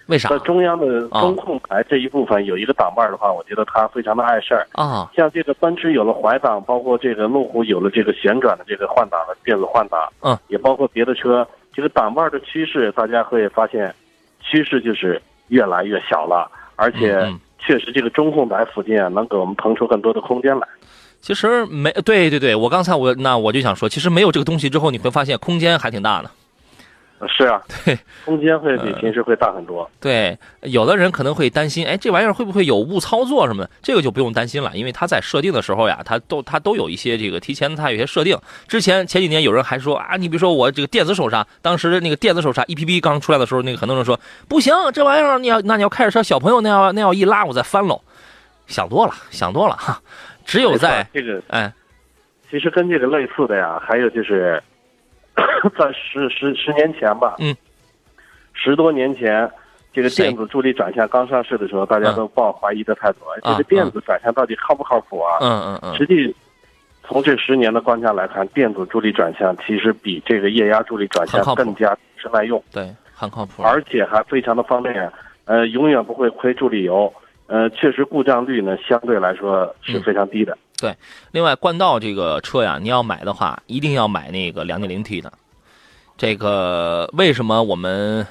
[0.06, 4.66] 为啥在中央的啊中控台这一部分有一个挡把儿的话，我觉得它非常的碍事儿。
[4.72, 5.10] 啊？
[5.16, 13.94] 像这个奔驰有了怀挡，包括这个路虎有了这个旋转的这个换挡的电子换挡，嗯，也包括别的车，这个挡把儿的趋势，大家会发现，
[14.40, 20.68] 趋势就是越来越小了，而且确实这个中控台附近啊，能给我们腾出更多的空间来。
[21.20, 26.30] 其实没对对对，我刚才我那我就想说，其实没有这个东西之后，你会发现空间还挺大的。
[27.24, 29.90] 呃是啊， 对，空间会比呃平时会大很多。
[29.98, 33.70] 对，有的人可能会担心，哎，这玩意儿会不会有误操作什么的？
[33.82, 38.38] 这个就不用担心了，因为它在设定的时候呀，它都它都有一些这个提前它有些设定。
[38.68, 48.00] 之前前几年有人还说啊，你比如说我这个电子手刹，当时那个电子手刹 EPP 刚出来的时候，那个很多人说不行，这玩意儿你要那你要开着车，小朋友那要那要一拉我再翻喽，
[48.66, 49.98] 想多了想多了哈，
[50.44, 51.72] 只有在这个哎
[52.50, 54.62] 其实跟这个类似的呀，还有就是
[55.78, 57.54] 在十十十年前吧，嗯，
[58.52, 59.50] 十多年前，
[59.92, 65.38] 这个电子助力转向刚上市的时候，大家嗯都抱怀疑的态度，哎啊这个电子转向到底靠不靠谱啊？
[65.40, 66.34] 嗯嗯嗯实际
[67.02, 73.62] 从这十年的观察来看，电子助力转向其实比这个液压助力转向更加是耐用，对，很靠谱。
[73.62, 75.10] 而且还非常的方便，
[75.44, 77.12] 呃，永远不会亏助力油，
[77.46, 80.56] 呃，确实故障率呢相对来说是非常低的。
[80.84, 80.94] 对
[81.32, 85.32] 另外，冠道这个车呀，你要买的话，一定要买那个 2.0T 的。
[86.18, 88.26] 这个为什么我们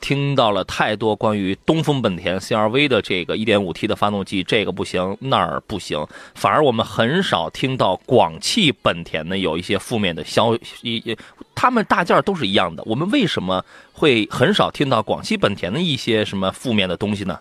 [0.00, 11.18] 听到了太多关于东风本田 CRV 的这个 1.5T 的发动机，这个不行，那儿不行，反而我们很少听到广汽本田的有一些负面的消息。
[11.56, 17.36] 他们大件都是一样的，我们为什么会很少听到广汽本田的一些什么负面的东西呢？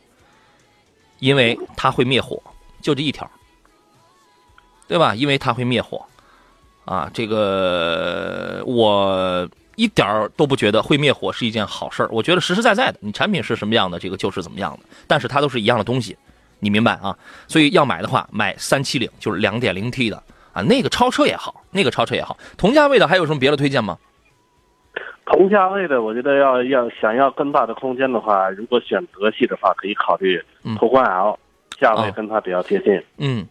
[1.19, 2.41] 因为它会灭火，
[2.81, 3.29] 就这一条。
[4.89, 5.13] 对吧？
[5.15, 6.03] 因为它会灭火，
[6.83, 12.09] 啊，这个我一点儿都不觉得会灭火是一件好事儿。
[12.11, 14.79] 我觉得实实在在的，你产品是什么样的，这个就是怎么样的。
[15.07, 16.17] 但是它都是一样的东西，
[16.59, 17.15] 你明白啊？
[17.47, 20.17] 所以要买的话，买三七零，就是两点零 T 的
[20.51, 22.35] 啊，那个超车也好，那个超车也好。
[22.57, 23.95] 同价位的还有什么别的推荐吗？
[25.27, 31.37] 同价位的，我觉得要要想要更大的空间的话，如果选德系的话，可以考虑嗯途观 L，、
[31.79, 32.99] 价位哦跟它比较接近。
[33.17, 33.47] 嗯，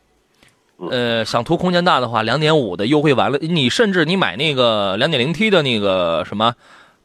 [0.79, 6.55] 呃，想图空间大的话，两点五的优惠完了，你甚至你买那个两点零 T 的那个什么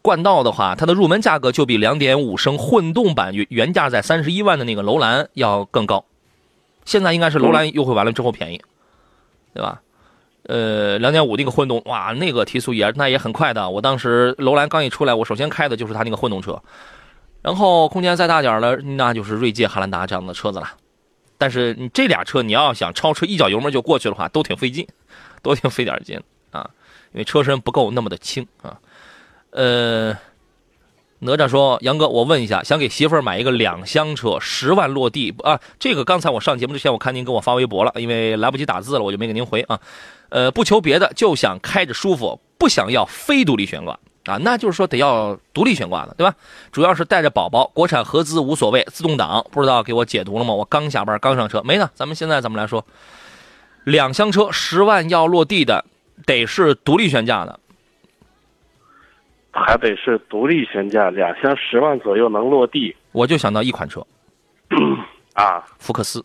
[0.01, 6.05] 冠道的话，它的入门价格就比两点五升混动版原原价在三十一万的那个楼兰要更高。
[6.85, 8.61] 现在应该是楼兰优惠完了之后便宜，
[9.53, 9.81] 对吧？
[10.45, 13.69] 呃，两点五那个混动，哇，那个提速也那也很快的。
[13.69, 16.61] 我当时楼兰刚一出来，我首先开的就是它那个混动车，
[17.41, 20.67] 然后空间再大点儿了，那就是锐界、汉兰达这样的车子了。
[21.43, 24.87] 但是你这俩车你要想超车一脚油门就过去的话，都挺费劲，
[25.43, 26.17] 都挺费点劲
[26.51, 26.69] 啊，
[27.11, 28.79] 因为车身不够那么的轻啊。
[29.49, 30.17] 呃，
[31.19, 35.59] 哪吒说：“杨哥，我问一下，想给媳妇儿买一个两厢车，十万落地啊？
[35.77, 39.77] 这个刚才我上节目之前，我看您给我发微博了，因为来不及打字了，我就没给您回啊。
[40.29, 46.33] 呃，不求别的，就想开着舒服，不想要非独立悬挂啊，那就是说得要独立悬挂的，对吧？
[46.71, 50.53] 主要是带着宝宝，国产合资无所谓，自动挡不知道给我解读了吗？
[50.53, 51.89] 我刚下班刚上车，没呢。
[51.93, 52.85] 咱们现在咱们来说，
[53.83, 55.83] 两厢车十万要落地的，
[56.25, 57.59] 得是独立悬架的，
[59.51, 64.05] 还得是独立悬架，两厢十万左右能落地我就想到一款车，
[65.33, 66.23] 啊， 福克斯。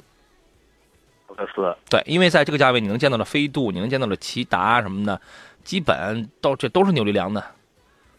[1.27, 1.77] 福克斯。
[1.91, 5.21] 对，因为在这个价位，你能见到的飞度，你能见到的骐达什么的，
[5.65, 7.45] 基本都这都是扭力梁的。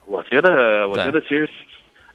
[0.10, 1.48] 我觉得，我觉得其实，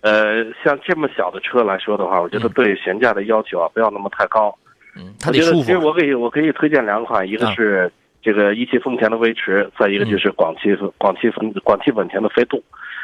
[0.00, 4.52] 呃，像这么小的车来说的话，我觉得对悬架的要求啊，不要那么太高。
[4.96, 5.64] 嗯，它得得舒服。
[5.64, 7.54] 其实我可以，我可以推荐两款，一个啊。
[7.54, 12.62] 是这个一汽丰田的威驰，再一个就是广汽广汽丰广汽本田的飞度。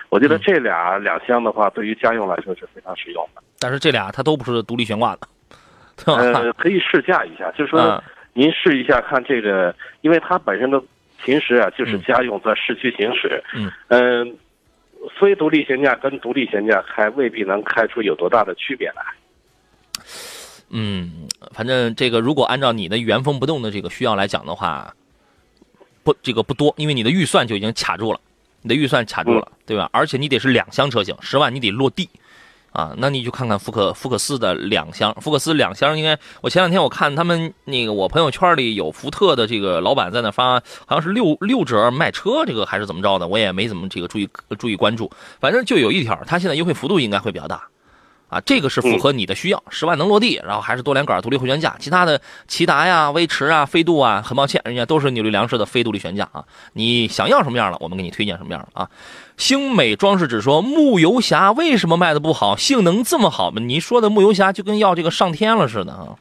[0.08, 0.40] 我觉得嗯。
[0.42, 3.42] 这俩两厢的话，对于家用来说是非常实用的。
[3.58, 5.28] 但是这俩它都不是独立悬挂的，
[6.06, 8.02] 呃， 可以试驾一下，就是说嗯。
[8.32, 10.80] 您试一下看这个，因为它本身的
[11.22, 12.02] 平时啊就是嗯。
[12.02, 13.70] 家用在市区行驶，嗯。
[13.88, 14.36] 嗯、
[15.18, 19.02] 非独立悬架跟独立悬架开未必能开出有多大的区别来。
[20.70, 24.94] 嗯，反正这个如果按照你的原封不动的这个需要来讲的话，
[26.04, 28.20] 不，这个不多，因为你的预算就已经卡住了，
[28.62, 29.90] 你的预算卡住了，对吧？
[29.92, 32.08] 而且你得是两厢车型，十万你得落地，
[32.72, 40.54] 啊，那你就看看福克福克斯的两厢，福克斯两厢应该，我前两天我看他们那个我朋友圈里有福特的这个老板在那发，
[40.86, 44.28] 好像是六六折卖车，这个还是怎么着的，我也没怎么这个注意
[44.58, 47.69] 注意关注，反正就有一条，他现在优惠幅度应该会比较大。
[48.30, 56.44] 啊，这个是符合你的需要，十万能落地，然后还是多连杆独立后悬架，其他的骐达呀、威驰啊、飞度啊，很抱歉，人家都是扭力梁式的非独立悬架啊。
[56.74, 58.88] 你想要什么样的，我们给你推荐什么样的啊。
[59.36, 62.56] 星美装饰只说木游侠为什么卖的不好？
[62.56, 63.60] 性能这么好吗？
[63.60, 66.14] 你说的木游侠就跟要这个上天了似的啊。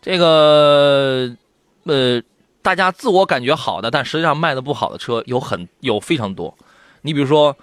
[0.00, 1.34] 这个
[1.82, 2.22] 呃，
[2.62, 6.56] 大家自我感觉好的，但实际上卖的不好的车有很有非常多。
[7.02, 7.56] 你比如说。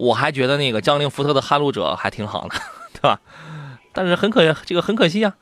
[0.00, 2.54] 我还觉得那个江铃福特的撼路者还挺好的，
[2.94, 3.20] 对吧？
[3.92, 5.34] 但是很可这个很可惜啊。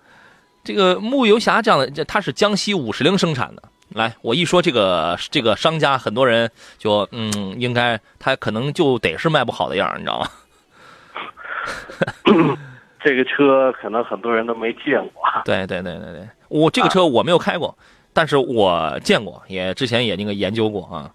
[0.65, 3.63] 这个牧游侠这样的，这它是江西五十铃生产的。
[3.91, 10.29] 来，我一说这个这个商家，很多人就嗯，应该他可能就得是卖不好的样你知道吗？
[13.03, 15.23] 这个车可能很多人都没见过。
[15.47, 17.79] 对对对对对，我这个车我没有开过，
[18.13, 21.11] 但是我见过，也之前也那个研究过啊。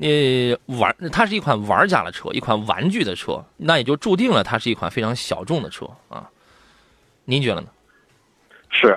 [0.00, 6.30] 你玩，它是一款玩家的车，一款玩具的车，那也就注定了它是一款非常小众的车啊。
[7.24, 7.66] 您觉得呢？
[8.70, 8.96] 是，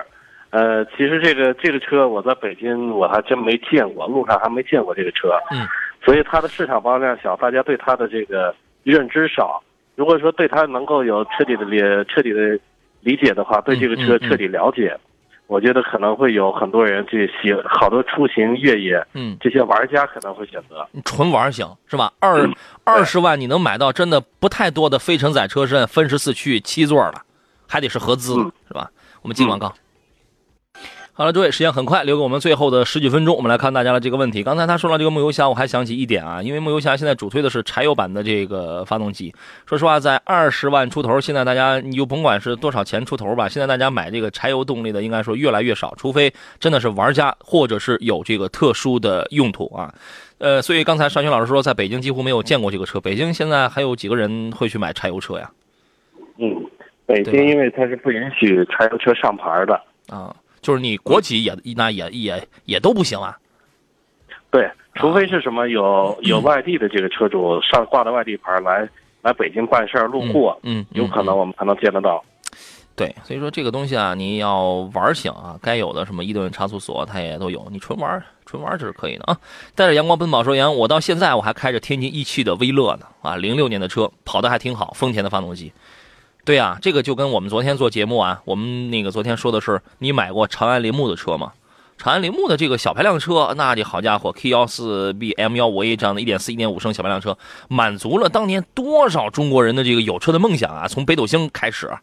[0.50, 5.30] 呃，其实这个这个车我在北京我还真没见过，路上还没见过这个车。
[5.50, 5.66] 嗯。
[6.04, 9.60] 所以它的市场包量小，大家对它的这个认知少。
[9.96, 12.58] 如果说对它能够有彻底的理彻底的
[13.00, 14.96] 理解的话，对这个车彻底了解。
[15.46, 22.12] 我觉得可能会有很多人去喜好多出行越野，嗯，这些玩家可能会选择纯玩型是吧？
[22.20, 22.48] 二
[22.84, 27.20] 二十万你能买到真的不太多的非承载车身，分时四驱七座的，
[27.68, 28.34] 还得是合资
[28.66, 28.90] 是吧？
[29.20, 29.72] 我们进广告。
[31.22, 34.42] 好了，诸位，时间很快，留给我们最后的十几分钟，我们来看大家的这个问题。
[34.42, 39.32] 刚才他说到这个牧游侠，我还想起一点啊，因为牧游侠现在主推的是柴油版的这个发动机。
[39.64, 49.94] 说实话，在二十万出头，现在大家你就甭管是多少钱出头吧，现在大家买这个柴油动力的，应该说越来越少，除非真的是玩家或者是有这个特殊的用途啊。
[50.38, 53.00] 呃，所以刚才尚军老师说，在北京几乎没有见过这个车。
[53.00, 55.48] 北京现在还有几个人会去买柴油车呀？
[56.38, 56.52] 嗯，
[57.06, 60.34] 北京因为它是不允许柴油车上牌的啊。
[60.62, 63.36] 就是你国企也那也也也都不行啊，
[64.50, 68.88] 对，除非是什么有 有外地的这个车主上挂的外地牌来
[69.22, 72.24] 来北京办事儿路过，嗯，有可能我们才能见得到。
[72.94, 79.36] 对，所以说这个东西啊，你要玩行啊，该有的什么一顿差速锁它也都有，你纯玩纯玩这是可以的啊。
[79.74, 85.72] 带着阳光奔跑说杨，我到现在我还开着天津一汽的威乐呢啊，零六年的车跑的还挺好，丰田的发动机。
[86.44, 91.52] 对呀，这个就跟我们昨天做节目啊，我们那个昨天说的是，你买过长安铃木的车吗？
[91.96, 100.88] 长安铃木的这个小排量车，那就好家伙，K 幺四 B M 幺五 A 这样的一点四、一点五升小排量车，满足了当年多少中国人的这个有车的梦想啊！
[100.88, 101.96] 从北斗星开始，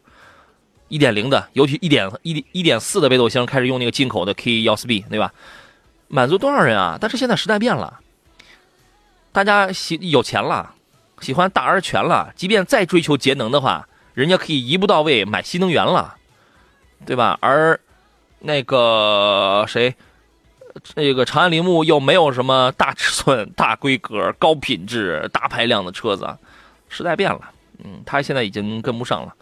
[0.88, 5.34] 一点零的，尤其一点一一点四的北斗星开始用那个进口的 K 幺四 B，对吧？
[6.08, 6.96] 满足多少人啊？
[6.98, 8.00] 但是现在时代变了，
[9.32, 10.72] 大家喜有钱了，
[11.20, 13.86] 喜欢大而全了，即便再追求节能的话。
[14.14, 16.16] 人家可以一步到位买新能源了，
[17.06, 17.38] 对吧？
[17.40, 17.78] 而
[18.40, 19.94] 那个谁，
[20.94, 26.28] 那个长安铃木又没有什么大尺寸、 大规格、高品质、大排量的车子，
[26.88, 27.40] 时代变了，
[27.84, 29.34] 嗯，他现在已经跟不上了。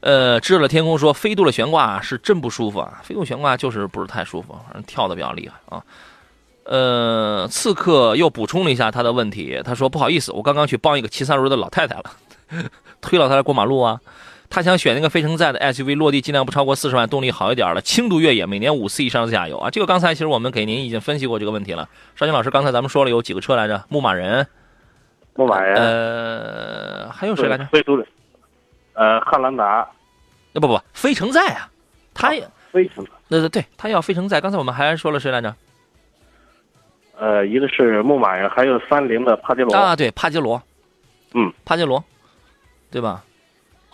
[0.00, 5.84] 呃，知了天空说飞度的悬挂是真不舒服啊，飞度悬挂就是不是太舒服，反正跳的比较厉害啊。
[6.64, 12.10] 呃，刺客又补充了一下他的问题，他说不好意思，我刚刚去帮一个骑三轮的老太太了。
[13.00, 14.00] 推老太太过马路啊，
[14.48, 19.70] 他想选那个非承载的 SUV，落地尽量不超过四十万，动力好一点的轻度越野，每年五次以上自驾游啊。
[19.70, 21.88] 这个刚才其实我们给您已经分析过这个问题了。
[22.16, 23.84] 邵军老师，刚才咱们说了有几个车来着？
[23.88, 24.46] 牧马人，
[25.34, 27.64] 牧马人，呃，还有谁来着？
[27.66, 28.04] 飞度的，
[28.94, 29.88] 呃，汉兰达，
[30.52, 31.70] 那不不，非承载啊，
[32.12, 34.40] 他也非承载，对对对，他要非承载。
[34.40, 35.54] 刚才我们还说了谁来着？
[37.18, 40.60] 呃，一个是牧马人，还有三菱的帕杰罗啊，对，帕杰罗，
[41.34, 42.02] 嗯，帕杰罗。
[42.90, 43.24] 对吧？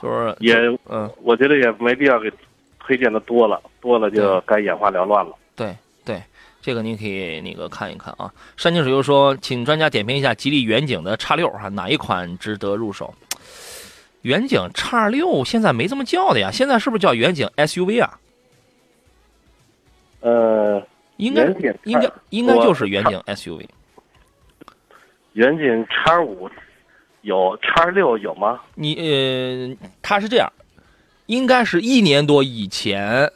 [0.00, 0.54] 就是也，
[0.90, 2.30] 嗯，我觉得也没必要给
[2.78, 5.34] 推荐的多了，多了就该眼花缭乱了。
[5.54, 6.22] 对对，
[6.60, 8.30] 这个您可以那个看一看啊。
[8.58, 13.14] 山清水又说，请专家点评一下吉利远景的叉六哈，哪一款值得入手？
[14.22, 18.18] 远景叉六现在没这么叫的呀，现在是不是叫远景 SUV 啊？
[20.20, 21.46] 呃，应该
[21.84, 23.66] 应该应该就是远景 SUV。
[25.32, 26.50] 远景叉五。
[27.26, 28.60] 有叉六有吗？
[28.76, 30.52] 你呃，它是这样，
[31.26, 33.32] 应该是一年多以前，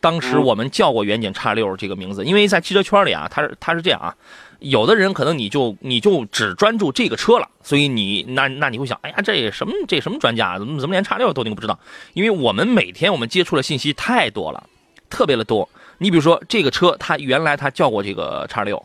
[0.00, 4.12] 当时我们叫过远景叉六这个名字，因为在汽车圈里啊，它是它是这样啊，
[4.58, 11.78] 有的人可能你就你就只专注这个车了，所以你那那你会想，哎呀，这什么这什么专家，怎么怎么连叉六都那个不知道？
[12.14, 14.68] 因为我们每天我们接触的信息太多了，
[15.08, 15.68] 特别的多。
[15.98, 18.84] 你比如说这个车，它原来它叫过这个叉六，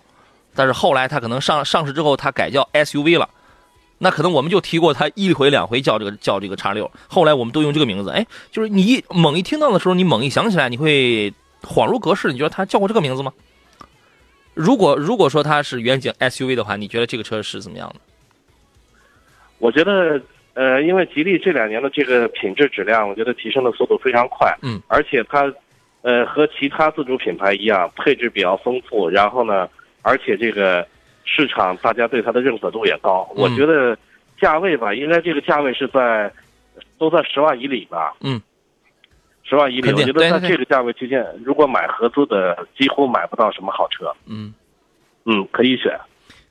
[0.53, 3.27] 但是后来它可能上上市之后，它改叫 SUV 了。
[3.97, 8.09] 那可能我们就提过它一回两回叫这个叫这个叉六，后来我们都用这个名字。
[8.09, 12.31] 哎，就是你一猛一听到的时候，你猛一想起来，你会恍如隔世。
[12.31, 13.31] 你觉得它叫过这个名字吗？
[14.53, 17.95] 如果如果说它是远景 SUV 的话，你觉得这个车是怎么样的？
[19.57, 20.21] 我觉得，
[20.53, 24.53] 呃，因为吉利这两年的这个品质质量，我觉得提升的速度非常快。
[24.61, 25.51] 嗯，而且它，
[26.01, 29.09] 呃，和其他自主品牌一样，配置比较丰富。
[29.09, 29.67] 然后呢，
[30.01, 30.85] 而且这个
[31.25, 33.27] 市场大家对它的认可度也高。
[33.35, 33.97] 嗯我觉得
[34.39, 36.31] 价位吧，应该这个价位是在
[36.97, 38.15] 都在十万以里吧。
[38.21, 38.41] 嗯，
[39.43, 44.13] 十万以里，我觉得在这个价位区间，如果买合资的，几乎买不到什么好车。
[44.25, 44.53] 嗯，
[45.25, 45.97] 嗯，可以选。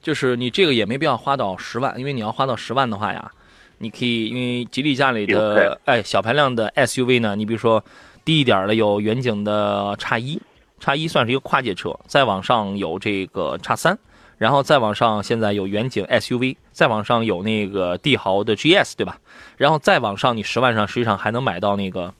[0.01, 3.31] 就是你这个也没必要花到十万，因为你要花到十万的话呀，
[3.79, 7.83] 你可以因为吉利家里的哎小排量的 SUV 呢，你比如说
[8.25, 10.41] 低一点的有远景的叉一，
[10.79, 13.99] 叉一算是一个跨界车，再往上有这个叉三，
[14.45, 19.17] 然后再往上现在有远景 SUV，再往上有那个帝豪的 GS 对吧？
[19.57, 22.13] 然后再往上你十万上实际上还能买到那个。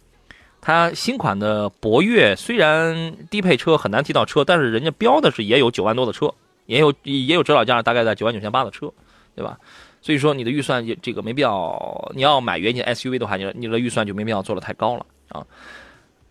[0.63, 6.33] 它新款的博越虽然低配车很难提到车，但是人家标的是也有九万多的车，
[6.65, 8.91] 也有也有指导价大概在九万九千八的车，
[9.37, 9.59] 对吧？
[10.01, 15.45] 所以说你的预算也这个没必要，你要买远景 SUV 的话，你你的预算就没必要做的太高了啊。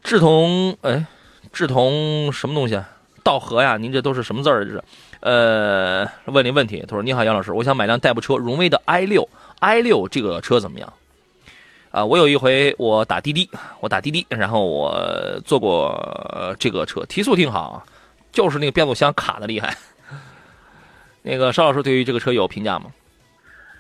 [0.02, 1.06] 志同哎，
[1.52, 2.90] 志同什么东西啊？
[3.24, 3.78] 道合呀？
[3.78, 4.66] 您这都是什么字儿？
[4.66, 4.84] 这是？
[5.24, 9.28] 呃，问您问题，他说：“你好，杨老师，我想买辆代步车，荣威的 i 六
[9.60, 10.94] ，i 六这个车怎么样？”
[11.92, 13.50] 啊，我有一回我打滴滴，
[13.80, 14.94] 我打滴滴，然后我
[15.46, 15.92] 坐过
[16.36, 17.82] 呃这个车，提速挺好，
[18.34, 19.74] 就是那个变速箱卡的厉害。
[21.24, 22.88] 那个邵老师对于这个车有评价吗？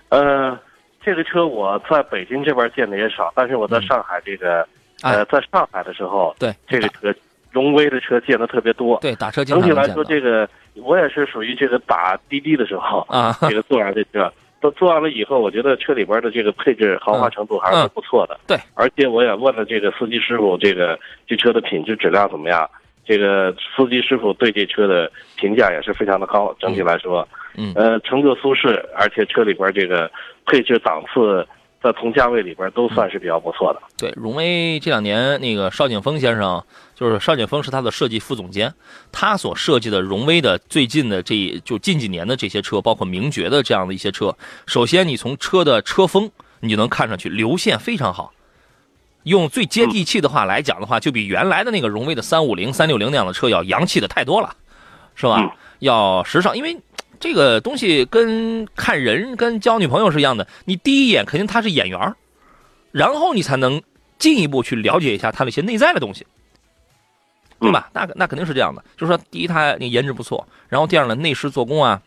[0.07, 0.57] 呃，
[1.03, 4.65] 这个车我在北京这边见的也少，但是我在上海这个，
[5.01, 7.13] 哎呃，在上海的时候，对，这个车
[7.51, 8.97] 荣威的车见的特别多。
[9.01, 18.35] 对打车经常整体来说，这个我也是属于这个打滴滴的时候，啊，这个坐上这车，都坐完了以后，我觉得车里边的这个配置豪华程度还是不错的。
[18.35, 22.69] 嗯对，而且我也问了这个司机师傅，这个这车的品质质量怎么样？
[23.05, 26.55] 这个司机师傅对这车的评价也是非常的高。
[26.57, 30.09] 整体来说，嗯呃，乘坐舒适，而且车里边这个
[30.45, 31.45] 配置档次，
[31.83, 33.81] 在同价位里边都算是比较不错的。
[33.97, 36.63] 对，荣威这两年那个邵景峰先生，
[36.95, 38.73] 就是邵景峰是他的设计副总监，
[39.11, 44.33] 他所设计的荣威的最近的这就近几年的这些车，包括名爵的这样的一些车，
[44.65, 46.31] 首先你从车的车风
[46.61, 48.31] 你就能看上去流线非常好。
[49.23, 54.55] 用最接地气的话来讲的话，就比原来的那个荣威的三五零、三六零那样的车要洋气的太多了，
[55.15, 55.37] 是吧？
[55.41, 56.77] 嗯要时尚，因为
[57.23, 62.13] 这个东西跟看人、跟交女朋友是一样的，你第一眼肯定他是眼缘儿
[62.91, 63.81] 然后你才能
[64.19, 66.27] 进一步去了解一下他的一些内在的东西，
[67.61, 67.89] 对吧？
[67.93, 72.01] 那那肯定是这样的，就是说，第一，他那颜值不错，然后第二呢，内饰做工啊，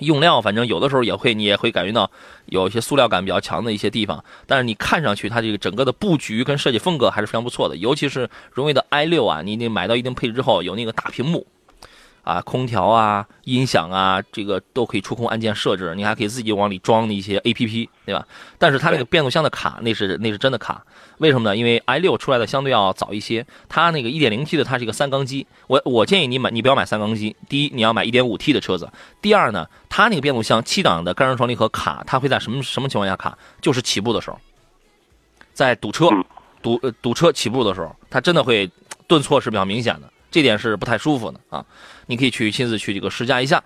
[0.00, 2.10] 用料，反正有的时候也会，你也会感觉到
[2.46, 11.46] 有一些塑料感比较强的一些地方，但是你看上去它这个整个的布局跟设计风格还是非常不错的，尤其是荣威的 i 六啊，你得买到一定配置之后，有那个大屏幕。
[12.28, 18.26] 啊，空调啊、音响啊，这个都可以触控按键设置，你还可以自己往里装一些 A P P，对吧？
[18.58, 20.84] 但是它那个变速箱的卡，那是那是真的卡，
[21.16, 21.56] 为什么呢？
[21.56, 27.34] 因为 i 六出来的相对要早一些，它那个 1.0T 的它是一个三缸机，我我建议你买，你不要买三缸机。
[27.48, 28.84] 第一，你要买 1.5T 的车子；
[29.22, 33.38] 第二呢，它那个变速箱七档的干式双离合卡，它会在什么什么情况下卡？
[33.62, 34.38] 就是起步的时候，
[35.54, 36.22] 在堵车嗯
[36.60, 38.70] 堵呃堵车起步的时候，它真的会
[39.06, 41.64] 顿挫是比较明显的，这点是不太舒服的啊。
[42.08, 43.62] 你可以去亲自去这个试驾一下。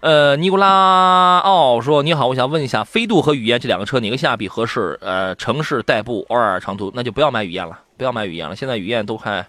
[0.00, 4.96] 呃，尼古拉奥说：“你好，我想问一下，飞度和雨燕这两个车哪个性价比合适？
[5.00, 8.54] 呃，城市代步，偶尔长途，那就不要买雨燕了，不要买雨燕了。
[8.54, 9.44] 现在雨燕都还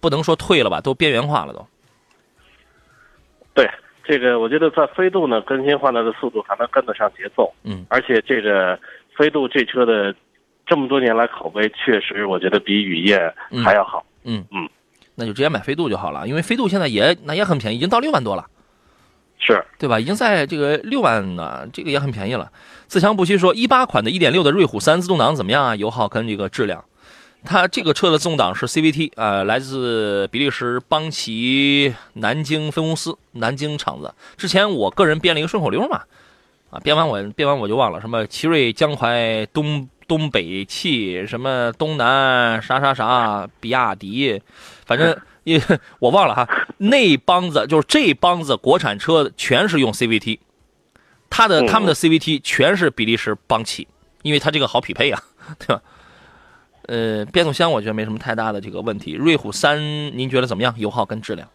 [0.00, 1.64] 不能说退了吧，都边缘化了都。
[3.54, 3.70] 对
[4.02, 8.76] 这个，我觉得在飞度呢更新换代的速度还能跟得上节奏，嗯，而且这个
[9.14, 10.12] 飞度这车的
[10.66, 13.32] 这么多年来口碑确实，我觉得比雨燕
[13.62, 14.04] 还要好。
[14.24, 14.66] 嗯嗯，
[15.14, 18.46] 那就直接买飞度就好了，因为飞度现在也那也很便宜，已经到六万多了。”
[19.44, 19.98] 是，对吧？
[19.98, 22.52] 已经在这个六万呢，这个也很便宜了。
[22.86, 25.74] 自强不息说，一八款的一点六的瑞虎三自动挡怎么样啊？
[25.74, 26.84] 油耗跟这个质量。
[27.44, 34.14] 它这个车的自动挡是 CVT，呃，来自比利时邦奇南京分公司南京厂子。
[34.36, 36.02] 之前我个人编了一个顺口溜嘛，
[36.70, 44.40] 啊，编完我编完我就忘了，什么奇瑞、江淮、东东北汽，什么东南啥啥啥，比亚迪，
[44.92, 45.60] 反正 也
[45.98, 46.48] 我忘了哈。
[46.76, 50.38] 那帮子就是这帮子国产车全是用 CVT，
[51.30, 53.88] 它的嗯他们的 CVT 全是比利时邦奇，
[54.22, 55.20] 因为它这个好匹配啊，
[55.58, 55.82] 对吧？
[56.88, 59.12] 呃，变速箱我觉得没什么太大的这个问题。
[59.12, 59.78] 瑞虎三
[60.16, 60.74] 您觉得怎么样？
[60.76, 61.48] 油耗跟质量？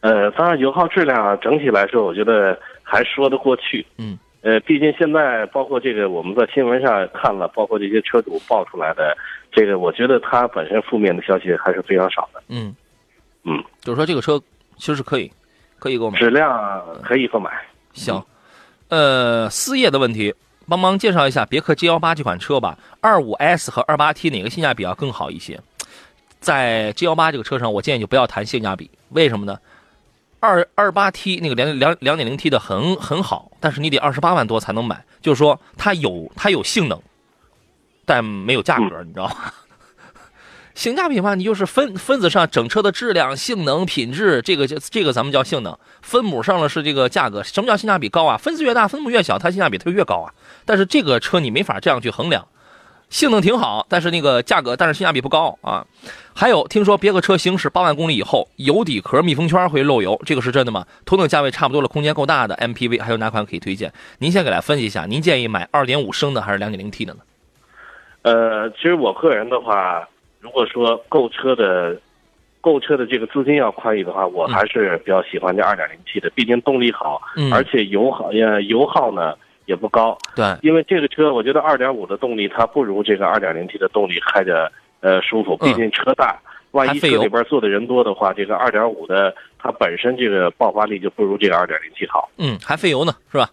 [0.00, 3.84] 呃，当然油耗质量啊整体来说，我觉得还说得过去。
[3.96, 4.18] 嗯。
[4.46, 9.12] 呃，毕竟现在包括这个我们在新闻上看了，包括这些车主爆出来的
[9.50, 12.40] 这个，我觉得它本身负面的消息还是非常少的。
[12.46, 12.72] 嗯
[13.42, 14.40] 嗯，就是说这个车
[14.76, 15.28] 其实是可以
[15.80, 16.16] 可以购买。
[16.16, 17.50] 质量可以购买。
[17.92, 18.22] 行，
[18.88, 20.32] 呃，思业的问题，
[20.68, 22.78] 帮忙介绍一下别克 G 幺八这款车吧。
[23.00, 25.58] 二五 S 和二八 T 哪个性价比要更好一些？
[26.38, 29.58] 在 G 幺八这个车上，我建议就不要谈性价比，为什么呢？
[30.40, 37.00] 二二八 T 那个两两两点零 T 的很很好，但是你得二十八万多才能买，就是说它有它有性能，
[38.04, 39.34] 但没有价格，你知道吗？
[40.74, 45.78] 性价比嘛，你就是分分子上整车的质量、性能、品质，这个就这个咱们叫性能。
[46.02, 47.42] 分母上了是这个价格。
[47.42, 48.36] 什么叫性价比高啊？
[48.36, 50.34] 分子越大，分母越小，它性价比它就越高啊。
[50.66, 52.46] 但是这个车你没法这样去衡量，
[53.08, 55.86] 性能挺好，但是那个价格，但是性价比不高啊。
[56.34, 60.84] 还有听说别克车行驶八万公里以后，油底壳密封圈会漏油，这个是真的吗？
[61.06, 63.92] 同等价位差不多了，空间够大的 MPV 还有哪款可以推荐？
[64.18, 67.20] 您先给来分析一下，您建议买2.5升的还是 2.0T 的呢？
[68.22, 70.06] 呃，其实我个人的话，
[70.40, 71.98] 如果说购车的
[72.60, 79.34] 购车的这个资金要宽裕的话，我还是比较喜欢这 2.0T 的，毕竟动力好，嗯而且油耗呃油耗呢
[79.66, 80.16] 也不高。
[80.34, 86.38] 对，因为这个车，我觉得二点五的动力它不如这个二点零 T 的动力开着呃舒服，毕竟车大，
[86.70, 92.28] 万一车里边坐的人多的话，这个二点五的它本身这个爆发力就不如这个二点零 T 好。
[92.38, 93.50] 嗯，还费油呢，是吧？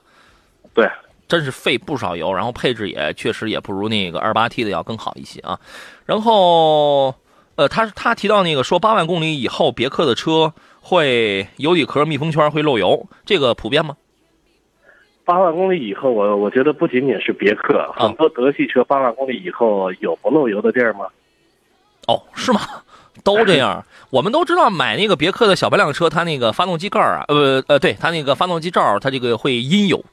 [0.73, 0.89] 对，
[1.27, 5.59] 真是费不少油，然后配置也确实也不如那个二八 T 的要更好一些啊。
[6.05, 7.15] 然后，
[7.55, 13.95] 呃，他他提到那个说八万公里以后，别克的车会油底壳密封圈会漏油，这个普遍吗？
[15.25, 21.07] 八万公里以后，我我觉得不仅仅是别克，啊很多德系车八万公里以后有不漏油的地儿吗？
[22.07, 22.59] 哦，是吗？
[23.23, 30.03] 都这样，我们都知道买那个别克的小排量车，它那个发动机盖儿啊，呃呃，对，它那个发动机罩，它这个会阴油。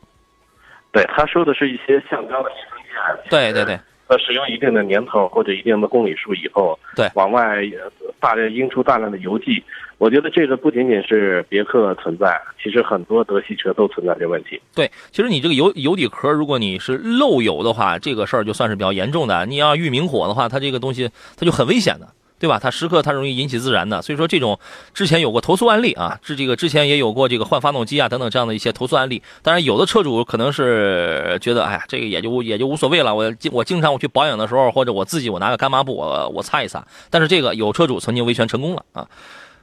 [0.92, 3.30] 对，他说的是一些橡胶的密封件。
[3.30, 3.80] 对对对，
[4.10, 9.62] 呃，使用一定的年头或者一定的公里数以后，对往外呃大量应出大量的油迹。
[9.98, 14.60] 我觉得这个不仅仅是别克存在，其实很多德系车都存在这问题。
[14.74, 19.46] 对，其实你这个油油底壳，如果你是漏油的话，这个事儿就算是比较严重的。
[19.46, 22.08] 你要遇明火的话，它这个东西它就很危险的，
[22.40, 22.58] 对吧？
[22.58, 24.00] 它时刻它容易引起自燃的。
[24.02, 24.58] 所以说这种
[24.94, 29.22] 之前有过投诉案例啊，这这个之前也有过这个换发动机啊等等这样的一些投诉案例。
[29.42, 33.14] 当然，有的车主可能是觉得，哎呀，这个也就也就无所谓了。
[33.14, 36.82] 我经我经常我去保养的时候，或者我自己我拿个干抹布我我擦一擦。
[37.10, 39.06] 但是这个有车主曾经维权成功了啊。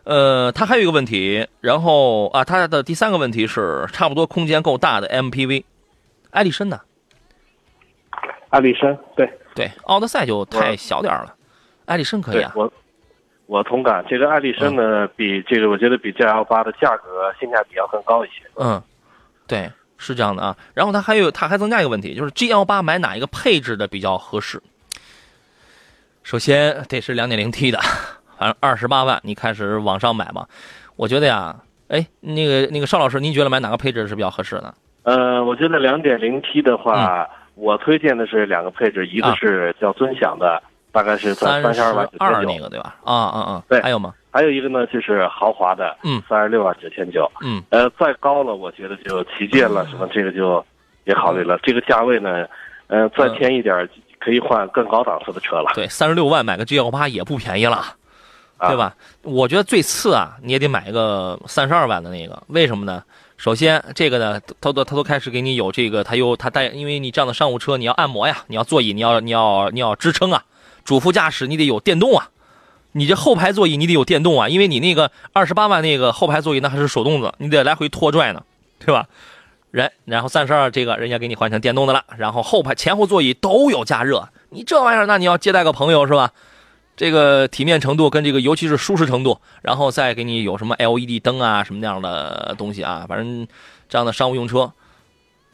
[0.03, 5.63] 呃，它还有一个问题，然后啊，它的第三个问题是差不多空间够大的 MPV，
[6.29, 6.79] 艾力绅呢？
[8.49, 11.35] 艾力绅，对对，奥德赛就太小点儿了，
[11.87, 12.51] 艾力绅可以啊。
[12.55, 12.71] 我
[13.47, 14.05] 我同感。
[14.07, 18.43] 这个艾力绅呢，比这个我觉得比 G L 八的价格性价比要更高一些。
[18.55, 18.81] 嗯，
[19.47, 20.55] 对，是这样的啊。
[20.75, 24.61] 然后它还有，它还增加一个问题，就是 G L 八买哪一个配置的比较合适？
[26.23, 27.79] 首先得是 2.0T 的，
[28.37, 30.45] 反正二十八万，你开始往上买嘛。
[30.95, 31.55] 我觉得呀，
[31.87, 34.73] 哎，那个那个邵老师，您觉得买哪个配置是比较合适的？
[35.03, 37.27] 呃，我觉得两点零 T 的话，嗯
[37.57, 40.61] 我推荐的是两个配置，一个是叫尊享的，
[40.97, 42.95] 大概是三十三十二万九二那个对吧？
[43.03, 43.63] 啊啊啊！
[43.69, 44.15] 对还有吗？
[44.31, 47.31] 还有一个呢就是豪华的，嗯三十六万九千九。
[47.41, 50.65] 嗯，呃，再高了，我觉得就旗舰了，什么这个就
[51.03, 51.59] 也考虑了。
[51.61, 52.47] 这个价位呢，
[52.87, 53.87] 呃，再偏一点
[54.19, 57.75] 可以换更高档次的车了，对，三十六万买个 G L 八也不便宜了。
[58.57, 58.75] 啊对？
[58.75, 58.95] 吧？
[59.21, 63.03] 我觉得最次啊，你也得买一个三十二万的那个，为什么呢？
[63.37, 70.43] 首先，这个呢，它都它都开始给你有这个，它有它带，因为你这样的商务车，你要按摩呀，你要座椅，你要你要你要支撑啊，
[70.87, 72.29] 主副驾驶你得有电动啊，
[72.93, 78.41] 你这后排座椅你得有电动啊，因为你那个二十八万那个后排座椅那还是手动的，你得来回拖拽呢，
[78.79, 79.05] 对吧？
[79.71, 86.31] 人，然后三十二这个人家给你换成电动的了，然后后排前后座椅都有加热，你这玩意儿，那你要接待个朋友是吧？
[86.95, 93.45] 这个体面程度跟这个尤其是舒适程度，然后再给你有什么 LED 灯啊什么那样的东西啊，反正
[93.89, 94.71] 这样的商务用车，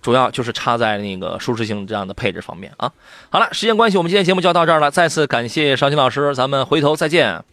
[0.04, 2.92] 主要就是差在那个舒适性这样的配置方面啊。
[3.32, 7.44] 好了，时间关系，我们今天节目就要到这儿了，再次感谢邵青老师，咱们回头再见。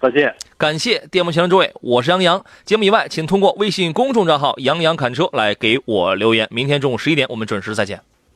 [0.00, 0.34] 再见。
[0.58, 2.44] 感谢电幕前的诸位，我是杨洋。
[2.64, 6.48] 节目以外，请通过微信公众账号“杨洋侃车”来给我留言。
[6.50, 8.00] 明天中午十一点，我们准时再见。